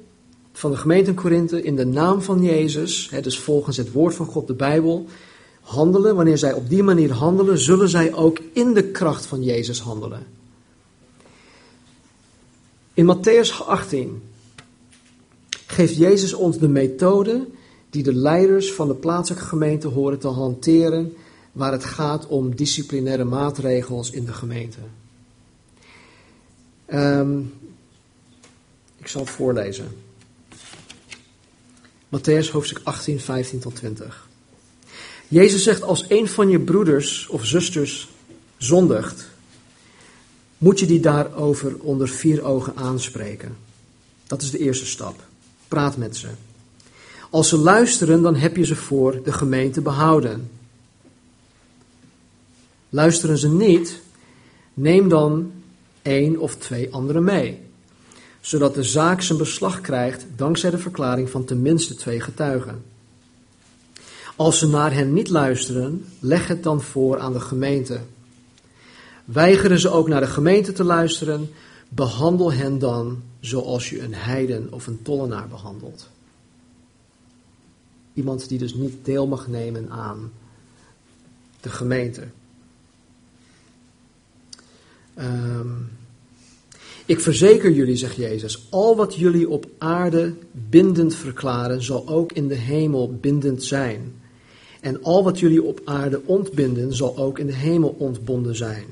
[0.52, 4.14] van de gemeente in Korinthe in de naam van Jezus, hè, dus volgens het woord
[4.14, 5.06] van God, de Bijbel,
[5.60, 6.16] handelen.
[6.16, 10.26] Wanneer zij op die manier handelen, zullen zij ook in de kracht van Jezus handelen.
[12.94, 14.22] In Matthäus 18
[15.66, 17.46] geeft Jezus ons de methode
[17.90, 21.12] die de leiders van de plaatselijke gemeente horen te hanteren
[21.52, 24.78] waar het gaat om disciplinaire maatregels in de gemeente.
[26.92, 27.54] Um,
[28.96, 29.88] ik zal het voorlezen.
[32.08, 34.28] Matthäus hoofdstuk 18, 15 tot 20.
[35.28, 38.08] Jezus zegt, als een van je broeders of zusters
[38.56, 39.28] zondigt,
[40.58, 43.56] moet je die daarover onder vier ogen aanspreken.
[44.26, 45.22] Dat is de eerste stap.
[45.68, 46.28] Praat met ze.
[47.30, 50.50] Als ze luisteren, dan heb je ze voor de gemeente behouden.
[52.88, 54.00] Luisteren ze niet,
[54.74, 55.52] neem dan
[56.04, 57.60] één of twee anderen mee,
[58.40, 62.82] zodat de zaak zijn beslag krijgt dankzij de verklaring van tenminste twee getuigen.
[64.36, 68.00] Als ze naar hen niet luisteren, leg het dan voor aan de gemeente.
[69.24, 71.50] Weigeren ze ook naar de gemeente te luisteren,
[71.88, 76.08] behandel hen dan zoals je een heiden of een tollenaar behandelt.
[78.14, 80.32] Iemand die dus niet deel mag nemen aan
[81.60, 82.22] de gemeente.
[85.14, 85.68] Ehm,
[87.06, 92.48] ik verzeker jullie, zegt Jezus, al wat jullie op aarde bindend verklaren, zal ook in
[92.48, 94.14] de hemel bindend zijn.
[94.80, 98.84] En al wat jullie op aarde ontbinden, zal ook in de hemel ontbonden zijn.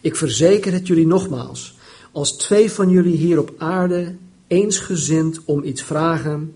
[0.00, 1.76] Ik verzeker het jullie nogmaals,
[2.12, 4.14] als twee van jullie hier op aarde
[4.46, 6.54] eensgezind om iets vragen,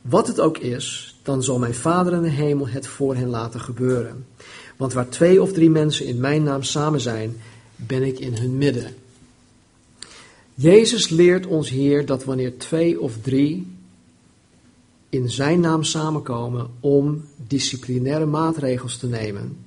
[0.00, 3.60] wat het ook is, dan zal mijn Vader in de hemel het voor hen laten
[3.60, 4.26] gebeuren.
[4.76, 7.36] Want waar twee of drie mensen in mijn naam samen zijn,
[7.86, 8.94] ben ik in hun midden.
[10.54, 13.66] Jezus leert ons hier dat wanneer twee of drie
[15.08, 19.64] in zijn naam samenkomen om disciplinaire maatregels te nemen,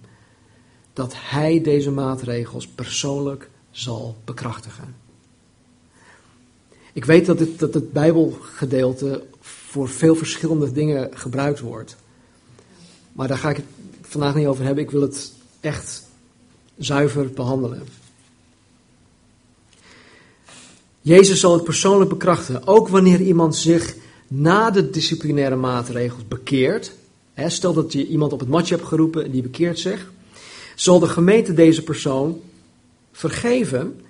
[0.93, 4.95] dat hij deze maatregels persoonlijk zal bekrachtigen.
[6.93, 11.95] Ik weet dat, het, dat het Bijbelgedeelte voor veel verschillende dingen gebruikt wordt.
[13.13, 13.65] Maar daar ga ik het
[14.01, 14.83] vandaag niet over hebben.
[14.83, 16.03] Ik wil het echt
[16.77, 17.83] zuiver behandelen.
[21.01, 23.95] Jezus zal het persoonlijk bekrachten, ook wanneer iemand zich
[24.27, 26.91] na de disciplinaire maatregels bekeert.
[27.33, 30.11] Hè, stel dat je iemand op het matje hebt geroepen en die bekeert zich.
[30.75, 32.39] Zal de gemeente deze persoon
[33.11, 34.01] vergeven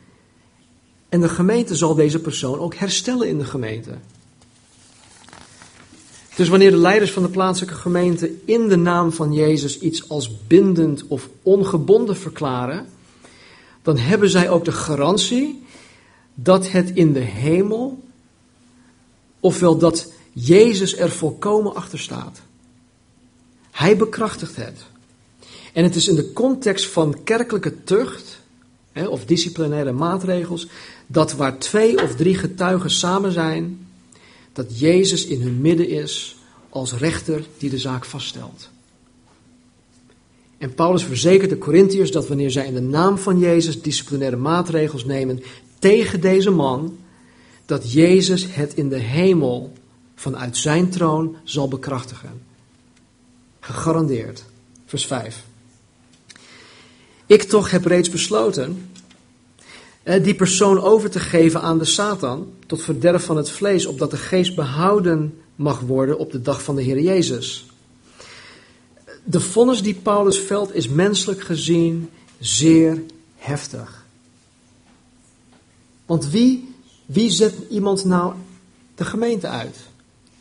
[1.09, 3.91] en de gemeente zal deze persoon ook herstellen in de gemeente.
[6.35, 10.47] Dus wanneer de leiders van de plaatselijke gemeente in de naam van Jezus iets als
[10.47, 12.85] bindend of ongebonden verklaren,
[13.81, 15.63] dan hebben zij ook de garantie
[16.33, 18.03] dat het in de hemel,
[19.39, 22.41] ofwel dat Jezus er volkomen achter staat.
[23.71, 24.85] Hij bekrachtigt het.
[25.73, 28.39] En het is in de context van kerkelijke tucht,
[28.93, 30.67] of disciplinaire maatregels,
[31.07, 33.87] dat waar twee of drie getuigen samen zijn,
[34.53, 36.35] dat Jezus in hun midden is
[36.69, 38.69] als rechter die de zaak vaststelt.
[40.57, 45.05] En Paulus verzekert de Corinthiërs dat wanneer zij in de naam van Jezus disciplinaire maatregels
[45.05, 45.43] nemen
[45.81, 46.97] tegen deze man,
[47.65, 49.73] dat Jezus het in de hemel
[50.15, 52.41] vanuit zijn troon zal bekrachtigen.
[53.59, 54.43] Gegarandeerd.
[54.85, 55.43] Vers 5.
[57.25, 58.89] Ik toch heb reeds besloten
[60.03, 64.11] eh, die persoon over te geven aan de Satan tot verderf van het vlees, opdat
[64.11, 67.65] de geest behouden mag worden op de dag van de Heer Jezus.
[69.23, 73.01] De vonnis die Paulus velt is menselijk gezien zeer
[73.35, 74.00] heftig.
[76.05, 76.73] Want wie,
[77.05, 78.33] wie zet iemand nou
[78.95, 79.77] de gemeente uit?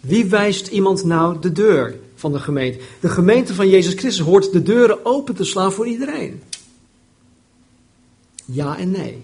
[0.01, 2.79] Wie wijst iemand nou de deur van de gemeente?
[3.01, 6.42] De gemeente van Jezus Christus hoort de deuren open te slaan voor iedereen.
[8.44, 9.23] Ja en nee.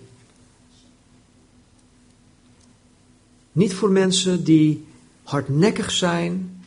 [3.53, 4.85] Niet voor mensen die
[5.23, 6.61] hardnekkig zijn,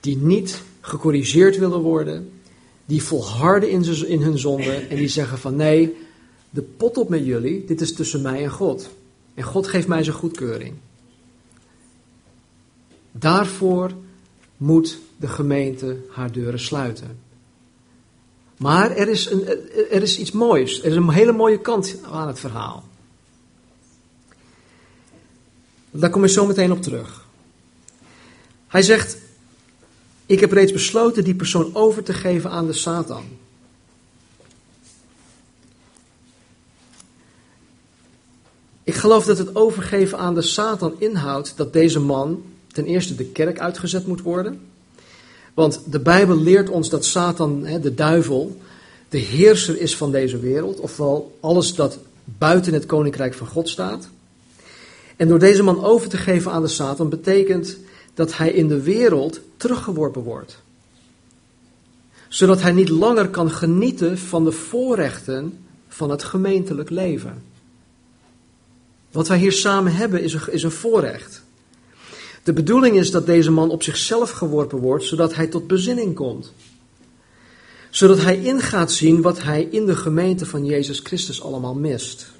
[0.00, 2.30] die niet gecorrigeerd willen worden,
[2.86, 5.96] die volharden in, hun zonde en die zeggen van nee,
[6.50, 8.90] de pot op met jullie, dit is tussen mij en God.
[9.34, 10.74] En God geeft mij zijn goedkeuring.
[13.12, 13.92] Daarvoor
[14.56, 17.18] moet de gemeente haar deuren sluiten.
[18.56, 19.46] Maar er is, een,
[19.90, 20.82] er is iets moois.
[20.82, 22.84] Er is een hele mooie kant aan het verhaal.
[25.90, 27.26] Daar kom ik zo meteen op terug.
[28.66, 29.18] Hij zegt:
[30.26, 33.24] Ik heb reeds besloten die persoon over te geven aan de Satan.
[38.98, 43.60] Geloof dat het overgeven aan de Satan inhoudt dat deze man ten eerste de kerk
[43.60, 44.60] uitgezet moet worden.
[45.54, 48.60] Want de Bijbel leert ons dat Satan, de duivel,
[49.08, 54.08] de heerser is van deze wereld, ofwel alles dat buiten het koninkrijk van God staat.
[55.16, 57.76] En door deze man over te geven aan de Satan betekent
[58.14, 60.58] dat hij in de wereld teruggeworpen wordt.
[62.28, 67.42] Zodat hij niet langer kan genieten van de voorrechten van het gemeentelijk leven.
[69.18, 71.42] Wat wij hier samen hebben is een, is een voorrecht.
[72.42, 76.52] De bedoeling is dat deze man op zichzelf geworpen wordt, zodat hij tot bezinning komt.
[77.90, 82.30] Zodat hij in gaat zien wat hij in de gemeente van Jezus Christus allemaal mist.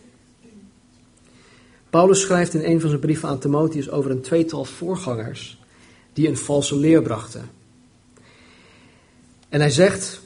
[1.91, 5.59] Paulus schrijft in een van zijn brieven aan Timotheus over een tweetal voorgangers
[6.13, 7.51] die een valse leer brachten.
[9.49, 10.21] En hij zegt,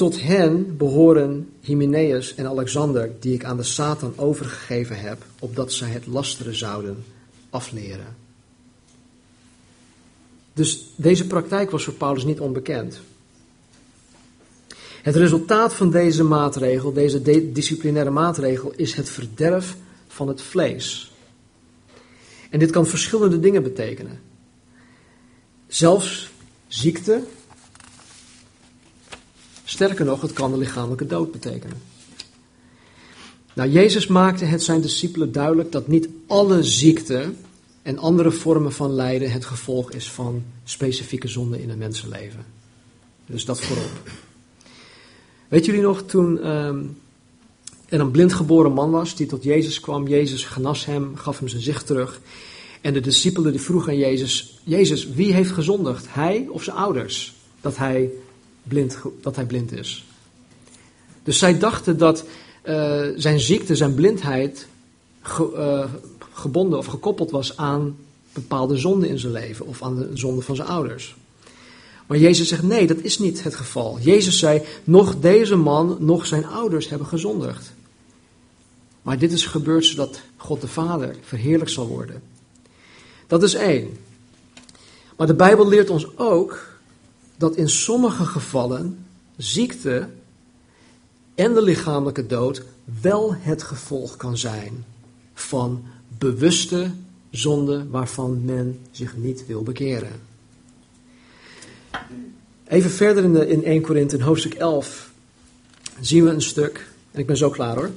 [0.00, 5.88] Tot hen behoren Hymenaeus en Alexander, die ik aan de Satan overgegeven heb, opdat zij
[5.88, 7.04] het lasteren zouden
[7.50, 8.16] afleren.
[10.52, 13.00] Dus deze praktijk was voor Paulus niet onbekend.
[15.02, 19.76] Het resultaat van deze maatregel, deze disciplinaire maatregel, is het verderf
[20.08, 21.12] van het vlees.
[22.50, 24.20] En dit kan verschillende dingen betekenen.
[25.66, 26.30] Zelfs
[26.68, 27.22] ziekte.
[29.70, 31.76] Sterker nog, het kan de lichamelijke dood betekenen.
[33.54, 37.32] Nou, Jezus maakte het zijn discipelen duidelijk dat niet alle ziekte
[37.82, 42.44] en andere vormen van lijden het gevolg is van specifieke zonden in een mensenleven.
[43.26, 44.10] Dus dat voorop.
[45.48, 46.82] Weet jullie nog toen ehm,
[47.88, 50.08] er een blind geboren man was die tot Jezus kwam?
[50.08, 52.20] Jezus genas hem, gaf hem zijn zicht terug.
[52.80, 56.06] En de discipelen die vroegen aan Jezus: Jezus, wie heeft gezondigd?
[56.08, 57.34] Hij of zijn ouders?
[57.60, 58.10] Dat hij
[58.62, 60.04] blind, dat hij blind is.
[61.22, 62.24] Dus zij dachten dat
[62.64, 64.66] uh, zijn ziekte, zijn blindheid,
[65.22, 65.92] ge, uh,
[66.32, 67.96] gebonden of gekoppeld was aan
[68.32, 71.16] bepaalde zonden in zijn leven of aan de zonde van zijn ouders.
[72.06, 73.98] Maar Jezus zegt nee, dat is niet het geval.
[74.00, 77.72] Jezus zei, nog deze man, nog zijn ouders hebben gezondigd.
[79.02, 82.22] Maar dit is gebeurd zodat God de Vader verheerlijk zal worden.
[83.26, 83.96] Dat is één.
[85.16, 86.69] Maar de Bijbel leert ons ook
[87.40, 90.08] dat in sommige gevallen ziekte
[91.34, 92.62] en de lichamelijke dood
[93.00, 94.84] wel het gevolg kan zijn
[95.34, 95.84] van
[96.18, 96.90] bewuste
[97.30, 100.20] zonde waarvan men zich niet wil bekeren.
[102.66, 105.10] Even verder in, de, in 1 Korinthe, in hoofdstuk 11,
[106.00, 107.90] zien we een stuk, en ik ben zo klaar hoor,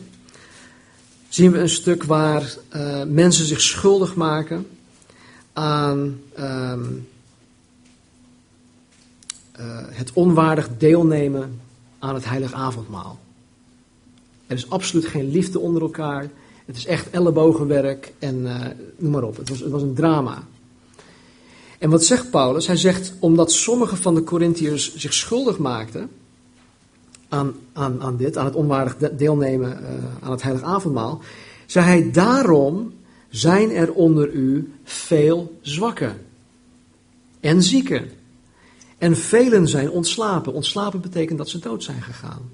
[1.29, 4.67] zien we een stuk waar uh, mensen zich schuldig maken
[5.53, 7.07] aan um,
[9.59, 11.59] uh, het onwaardig deelnemen
[11.99, 13.19] aan het heilige avondmaal.
[14.47, 16.29] Er is absoluut geen liefde onder elkaar.
[16.65, 18.65] Het is echt ellebogenwerk en uh,
[18.97, 19.37] noem maar op.
[19.37, 20.43] Het was, het was een drama.
[21.79, 22.67] En wat zegt Paulus?
[22.67, 26.09] Hij zegt, omdat sommige van de Corinthiërs zich schuldig maakten
[27.29, 29.87] aan, aan, aan dit, aan het onwaardig deelnemen uh,
[30.19, 31.21] aan het heilige avondmaal,
[31.65, 32.93] zei hij, daarom
[33.29, 36.17] zijn er onder u veel zwakken
[37.39, 38.09] en zieken.
[39.03, 40.53] En velen zijn ontslapen.
[40.53, 42.51] Ontslapen betekent dat ze dood zijn gegaan.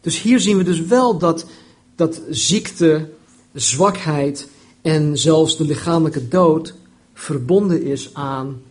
[0.00, 1.46] Dus hier zien we dus wel dat,
[1.94, 3.10] dat ziekte,
[3.52, 4.48] zwakheid
[4.82, 6.74] en zelfs de lichamelijke dood
[7.14, 8.62] verbonden is aan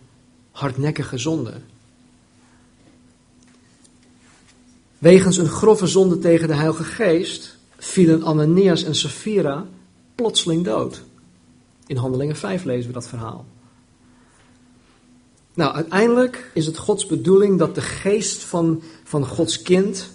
[0.52, 1.54] hardnekkige zonde.
[4.98, 9.66] Wegens een grove zonde tegen de Heilige Geest vielen Ananias en Sapphira
[10.16, 11.04] plotseling dood.
[11.86, 13.46] In Handelingen 5 lezen we dat verhaal.
[15.54, 20.10] Nou, uiteindelijk is het Gods bedoeling dat de geest van, van Gods kind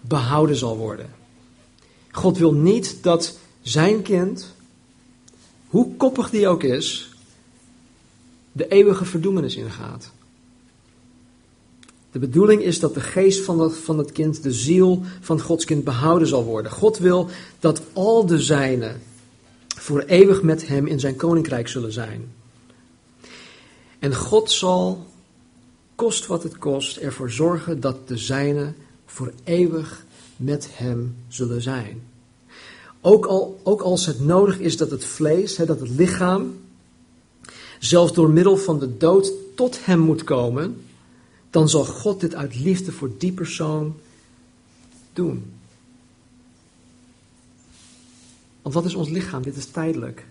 [0.00, 1.10] behouden zal worden.
[2.10, 4.54] God wil niet dat zijn kind,
[5.66, 7.14] hoe koppig die ook is,
[8.52, 10.10] de eeuwige verdoemenis ingaat.
[12.12, 15.84] De bedoeling is dat de geest van van het kind, de ziel van Gods kind
[15.84, 16.72] behouden zal worden.
[16.72, 17.28] God wil
[17.60, 19.00] dat al de zijnen
[19.76, 22.32] voor eeuwig met hem in zijn koninkrijk zullen zijn.
[24.00, 25.06] En God zal,
[25.94, 28.76] kost wat het kost, ervoor zorgen dat de zijnen
[29.06, 30.04] voor eeuwig
[30.36, 32.02] met hem zullen zijn.
[33.00, 36.60] Ook, al, ook als het nodig is dat het vlees, hè, dat het lichaam,
[37.78, 40.84] zelfs door middel van de dood tot hem moet komen,
[41.50, 43.96] dan zal God dit uit liefde voor die persoon
[45.12, 45.52] doen.
[48.62, 49.42] Want wat is ons lichaam?
[49.42, 50.26] Dit is tijdelijk.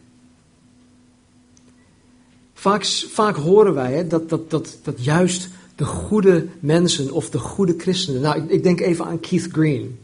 [2.60, 7.38] Vaak, vaak horen wij hè, dat, dat, dat, dat juist de goede mensen of de
[7.38, 8.22] goede christenen.
[8.22, 10.00] Nou, ik, denk even aan Keith Green.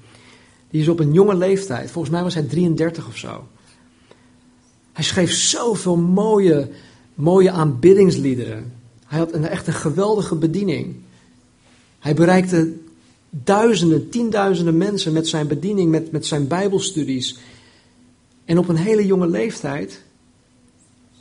[0.70, 3.47] Die is op een jonge leeftijd, volgens mij was hij 33 of zo.
[4.93, 6.70] Hij schreef zoveel mooie,
[7.14, 8.74] mooie aanbiddingsliederen.
[9.06, 10.95] Hij had een, echt een geweldige bediening.
[11.99, 12.74] Hij bereikte
[13.30, 17.38] duizenden, tienduizenden mensen met zijn bediening, met, met zijn bijbelstudies.
[18.45, 20.03] En op een hele jonge leeftijd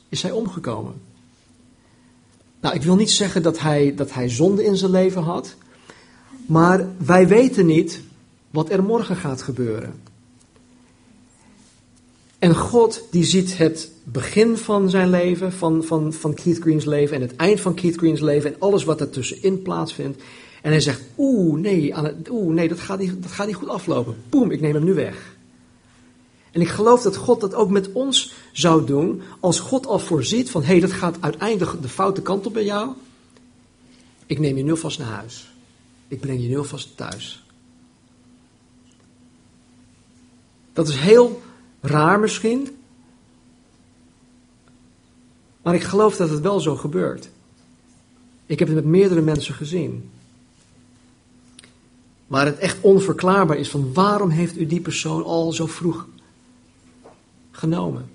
[0.09, 1.04] is hij omgekomen.
[2.65, 5.55] Nou, ik wil niet zeggen dat hij, dat hij zonde in zijn leven had.
[6.47, 8.01] Maar wij weten niet
[8.51, 9.95] wat er morgen gaat gebeuren.
[12.39, 17.17] En God die ziet het begin van zijn leven, van, van, van Keith Green's leven
[17.17, 20.23] en het eind van Keith Green's leven en alles wat er tussenin plaatsvindt.
[20.63, 21.95] En hij zegt, oeh nee,
[22.31, 24.17] oeh, nee dat, gaat niet, dat gaat niet goed aflopen.
[24.29, 25.34] Boem, ik neem hem nu weg.
[26.55, 30.51] En ik geloof dat God dat ook met ons zou doen als God al voorziet
[30.51, 32.93] van hé, hey, dat gaat uiteindelijk de foute kant op bij jou.
[34.27, 35.53] Ik neem je nu vast naar huis.
[36.09, 37.45] ik breng je nu alvast thuis.
[40.73, 41.43] Dat is heel
[41.81, 42.77] raar misschien,
[45.63, 47.29] maar ik geloof dat het wel zo gebeurt.
[48.47, 50.11] Ik heb het met meerdere mensen gezien.
[52.27, 56.07] Waar het echt onverklaarbaar is van waarom heeft u die persoon al zo vroeg
[57.55, 58.09] genomen?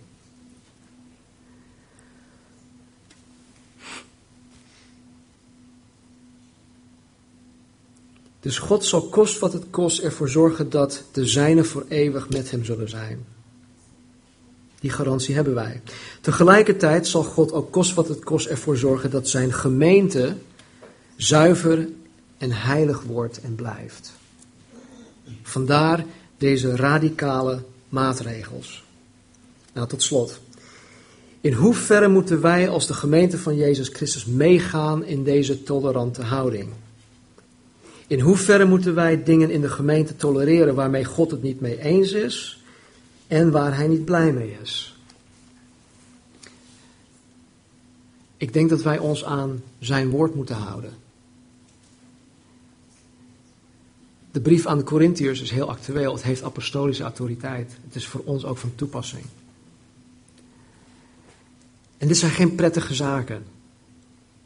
[8.40, 12.52] Dus God zal kost wat het kost ervoor zorgen dat de zijnen voor eeuwig met
[12.52, 13.26] hem zullen zijn.
[14.80, 15.82] Die garantie hebben wij.
[16.22, 20.36] Tegelijkertijd zal God ook kost wat het kost ervoor zorgen dat zijn gemeente
[21.16, 21.90] zuiver
[22.38, 24.12] en heilig wordt en blijft.
[25.44, 26.06] Vandaar
[26.38, 28.84] deze radicale maatregels.
[29.74, 30.40] Nou, tot slot.
[31.42, 36.70] In hoeverre moeten wij als de gemeente van Jezus Christus meegaan in deze tolerante houding?
[38.08, 42.12] In hoeverre moeten wij dingen in de gemeente tolereren waarmee God het niet mee eens
[42.12, 42.64] is
[43.28, 44.98] en waar hij niet blij mee is?
[48.38, 50.94] Ik denk dat wij ons aan zijn woord moeten houden.
[54.32, 56.14] De brief aan de Corinthiërs is heel actueel.
[56.14, 57.78] Het heeft apostolische autoriteit.
[57.86, 59.24] Het is voor ons ook van toepassing.
[62.00, 63.46] En dit zijn geen prettige zaken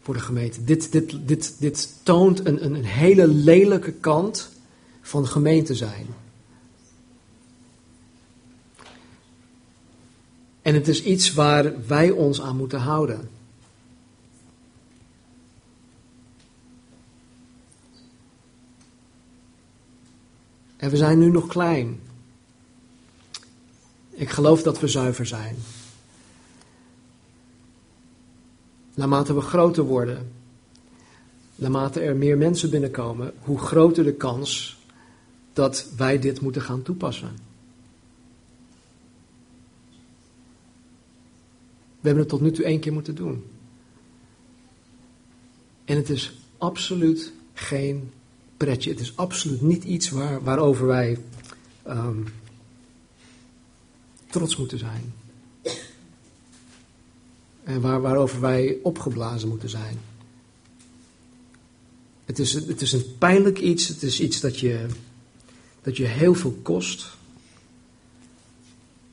[0.02, 0.64] voor de gemeente.
[0.64, 4.50] Dit, dit, dit, dit toont een, een, een hele lelijke kant
[5.02, 6.08] van gemeente zijn.
[10.62, 13.30] En het is iets waar wij ons aan moeten houden.
[20.78, 22.00] En we zijn nu nog klein.
[24.10, 25.56] Ik geloof dat we zuiver zijn.
[28.96, 30.32] Naarmate we groter worden,
[31.56, 34.78] naarmate er meer mensen binnenkomen, hoe groter de kans
[35.54, 37.32] dat wij dit moeten gaan toepassen.
[42.00, 43.44] We hebben het tot nu toe één keer moeten doen.
[45.86, 48.12] En het is absoluut geen
[48.58, 48.90] pretje.
[48.90, 51.18] Het is absoluut niet iets waar, waarover wij
[51.88, 52.26] um,
[54.30, 55.14] trots moeten zijn.
[57.64, 60.00] En waar, waarover wij opgeblazen moeten zijn.
[62.26, 63.88] Het is, het is een pijnlijk iets.
[63.88, 64.86] Het is iets dat je,
[65.82, 67.12] dat je heel veel kost.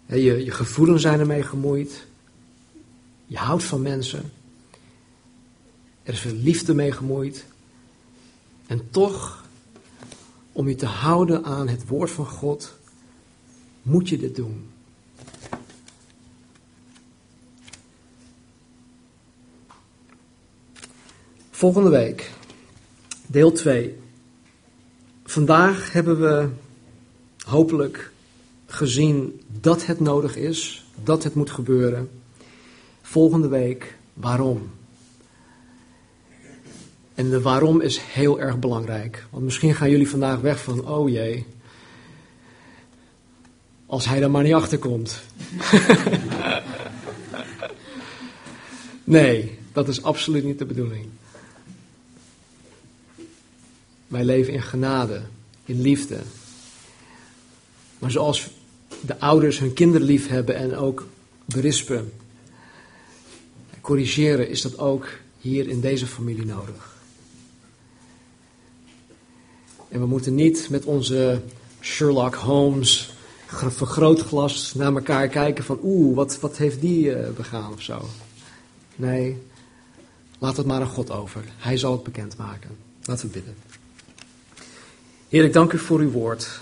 [0.07, 2.07] Je, je gevoelens zijn ermee gemoeid.
[3.26, 4.32] Je houdt van mensen.
[6.03, 7.44] Er is veel liefde mee gemoeid.
[8.66, 9.44] En toch,
[10.53, 12.74] om je te houden aan het woord van God,
[13.82, 14.68] moet je dit doen.
[21.61, 22.30] Volgende week,
[23.26, 23.98] deel 2.
[25.24, 26.48] Vandaag hebben we
[27.44, 28.11] hopelijk
[28.66, 32.11] gezien dat het nodig is, dat het moet gebeuren.
[33.02, 34.70] Volgende week, waarom?
[37.14, 39.26] En de waarom is heel erg belangrijk.
[39.30, 41.46] Want misschien gaan jullie vandaag weg van, oh jee,
[43.86, 45.20] als hij er maar niet achter komt.
[49.04, 51.08] nee, dat is absoluut niet de bedoeling.
[54.11, 55.22] Wij leven in genade,
[55.64, 56.18] in liefde.
[57.98, 58.50] Maar zoals
[59.00, 61.06] de ouders hun kinderen lief hebben en ook
[61.44, 62.12] berispen,
[63.80, 65.08] corrigeren, is dat ook
[65.38, 66.96] hier in deze familie nodig.
[69.88, 71.42] En we moeten niet met onze
[71.80, 73.12] Sherlock Holmes
[73.46, 78.08] vergrootglas naar elkaar kijken van oeh, wat, wat heeft die uh, begaan of zo.
[78.96, 79.42] Nee,
[80.38, 81.44] laat het maar aan God over.
[81.56, 82.70] Hij zal het bekendmaken.
[83.04, 83.54] Laten we bidden.
[85.30, 86.60] Heer, ik dank u voor uw woord.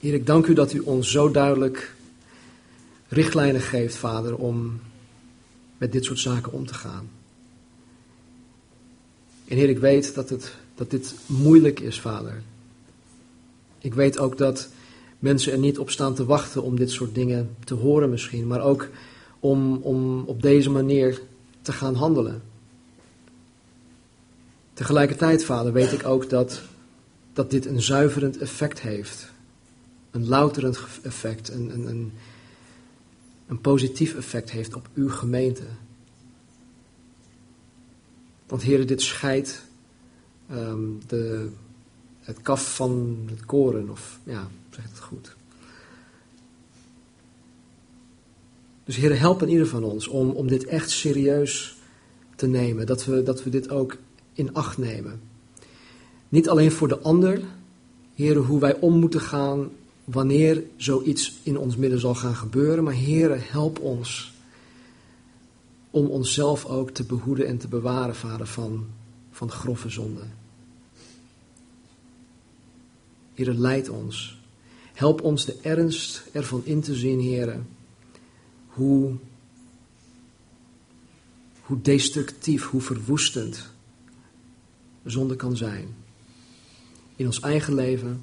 [0.00, 1.94] Heer, ik dank u dat u ons zo duidelijk
[3.08, 4.80] richtlijnen geeft, Vader, om
[5.78, 7.10] met dit soort zaken om te gaan.
[9.44, 12.42] En Heer, ik weet dat, het, dat dit moeilijk is, Vader.
[13.78, 14.68] Ik weet ook dat
[15.18, 18.62] mensen er niet op staan te wachten om dit soort dingen te horen misschien, maar
[18.62, 18.88] ook
[19.40, 21.20] om, om op deze manier
[21.62, 22.42] te gaan handelen.
[24.74, 26.62] Tegelijkertijd, Vader, weet ik ook dat
[27.38, 29.32] dat dit een zuiverend effect heeft.
[30.10, 32.12] Een louterend effect, een, een, een,
[33.46, 35.62] een positief effect heeft op uw gemeente.
[38.46, 39.62] Want heren, dit scheidt
[40.50, 41.48] um, de,
[42.20, 45.36] het kaf van het koren, of ja, zeg het goed.
[48.84, 51.76] Dus heren, help in ieder van ons om, om dit echt serieus
[52.36, 52.86] te nemen.
[52.86, 53.96] Dat we, dat we dit ook
[54.32, 55.27] in acht nemen.
[56.28, 57.40] Niet alleen voor de ander,
[58.14, 59.70] heren, hoe wij om moeten gaan
[60.04, 64.32] wanneer zoiets in ons midden zal gaan gebeuren, maar heren, help ons
[65.90, 68.86] om onszelf ook te behoeden en te bewaren, vader, van,
[69.30, 70.22] van grove zonde.
[73.34, 74.38] Heren, leid ons.
[74.92, 77.68] Help ons de ernst ervan in te zien, heren,
[78.66, 79.14] hoe,
[81.60, 83.70] hoe destructief, hoe verwoestend
[85.04, 85.94] zonde kan zijn.
[87.18, 88.22] In ons eigen leven,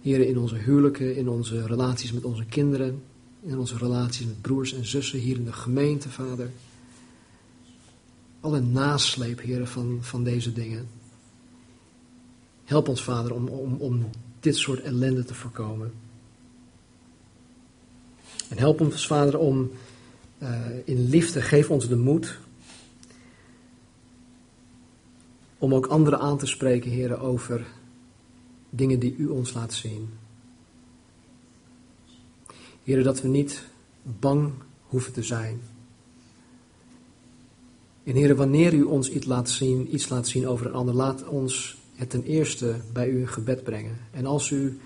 [0.00, 3.02] heren, in onze huwelijken, in onze relaties met onze kinderen,
[3.42, 6.50] in onze relaties met broers en zussen hier in de gemeente, Vader.
[8.40, 10.88] Alle nasleep, heren, van, van deze dingen.
[12.64, 14.10] Help ons, Vader, om, om, om
[14.40, 15.92] dit soort ellende te voorkomen.
[18.48, 19.70] En help ons, Vader, om
[20.42, 22.38] uh, in liefde, geef ons de moed
[25.58, 27.78] om ook anderen aan te spreken, heren, over
[28.70, 30.08] dingen die u ons laat zien.
[32.82, 33.64] Heren, dat we niet
[34.02, 34.52] bang
[34.82, 35.60] hoeven te zijn.
[38.04, 41.28] En heren, wanneer u ons iets laat zien, iets laat zien over een ander, laat
[41.28, 43.98] ons het ten eerste bij u in gebed brengen.
[44.10, 44.78] En als u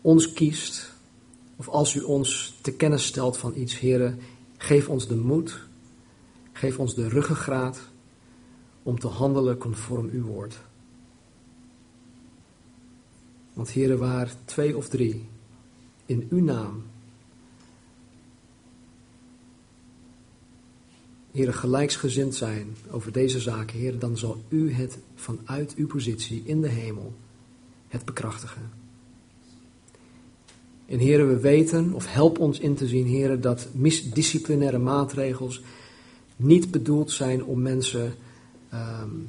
[0.00, 0.92] ons kiest,
[1.56, 4.18] of als u ons te kennis stelt van iets, heren,
[4.56, 5.60] geef ons de moed,
[6.52, 7.80] geef ons de ruggengraat
[8.82, 10.60] om te handelen conform uw woord.
[13.52, 15.28] Want heren, waar twee of drie
[16.06, 16.82] in uw naam,
[21.30, 26.60] heren, gelijksgezind zijn over deze zaken, heren, dan zal u het vanuit uw positie in
[26.60, 27.12] de hemel
[27.88, 28.70] het bekrachtigen.
[30.86, 33.68] En heren, we weten, of help ons in te zien, heren, dat
[34.14, 35.62] disciplinaire maatregels
[36.36, 38.14] niet bedoeld zijn om mensen,
[38.74, 39.28] um,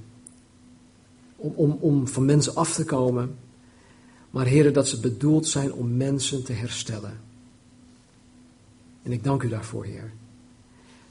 [1.36, 3.36] om, om, om van mensen af te komen,
[4.34, 7.20] maar heren, dat ze bedoeld zijn om mensen te herstellen.
[9.04, 10.12] En ik dank u daarvoor, Heer.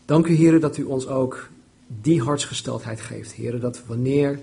[0.05, 1.49] Dank u, heren, dat u ons ook
[1.87, 4.41] die hartsgesteldheid geeft, heren, dat wanneer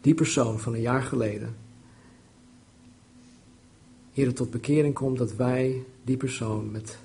[0.00, 1.56] die persoon van een jaar geleden,
[4.12, 6.98] heren, tot bekering komt, dat wij die persoon met,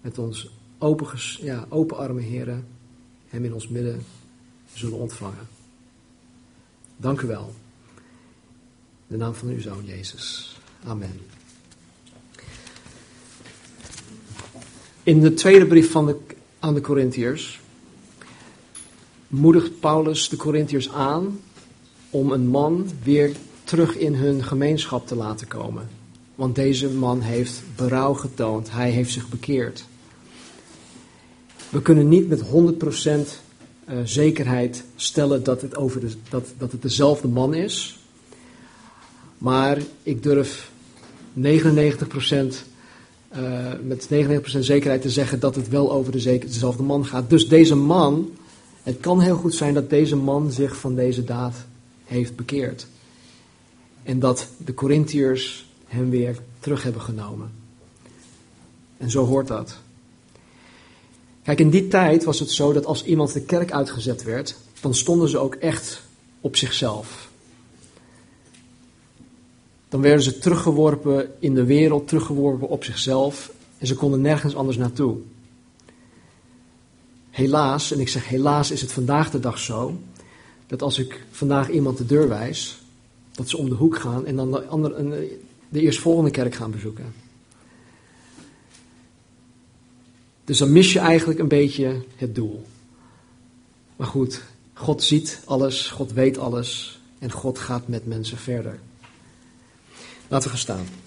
[0.00, 1.08] met ons open,
[1.40, 2.66] ja, open armen, heren,
[3.28, 4.04] hem in ons midden
[4.72, 5.48] zullen ontvangen.
[6.96, 7.54] Dank u wel
[9.06, 10.56] de naam van uw Zoon Jezus.
[10.84, 11.20] Amen.
[15.02, 16.16] In de tweede brief van de,
[16.58, 17.60] aan de Corinthiërs
[19.28, 21.40] moedigt Paulus de Corinthiërs aan
[22.10, 25.88] om een man weer terug in hun gemeenschap te laten komen.
[26.34, 29.84] Want deze man heeft berouw getoond, hij heeft zich bekeerd.
[31.68, 32.44] We kunnen niet met 100%
[33.84, 37.98] eh, zekerheid stellen dat het, over de, dat, dat het dezelfde man is.
[39.46, 40.70] Maar ik durf
[41.34, 42.46] 99% uh,
[43.30, 47.30] eh, met 99% zekerheid te zeggen dat het wel over de dezelfde man gaat.
[47.30, 48.30] Dus deze man,
[48.82, 51.54] het kan heel goed zijn dat deze man zich van deze daad
[52.04, 52.86] heeft bekeerd.
[54.02, 57.50] En dat de Corinthiërs hem weer terug hebben genomen.
[58.96, 59.78] En zo hoort dat.
[61.42, 64.94] Kijk, in die tijd was het zo dat als iemand de kerk uitgezet werd, dan
[64.94, 66.02] stonden ze ook echt
[66.40, 67.25] op zichzelf.
[69.88, 74.76] Dan werden ze teruggeworpen in de wereld, teruggeworpen op zichzelf en ze konden nergens anders
[74.76, 75.16] naartoe.
[77.30, 79.98] Helaas, en ik zeg helaas is het vandaag de dag zo,
[80.66, 82.78] dat als ik vandaag iemand de deur wijs,
[83.32, 87.14] dat ze om de hoek gaan en dan de, de eerstvolgende kerk gaan bezoeken.
[90.44, 92.66] Dus dan mis je eigenlijk een beetje het doel.
[93.96, 98.80] Maar goed, God ziet alles, God weet alles en God gaat met mensen verder.
[100.28, 101.05] Laten we gaan staan.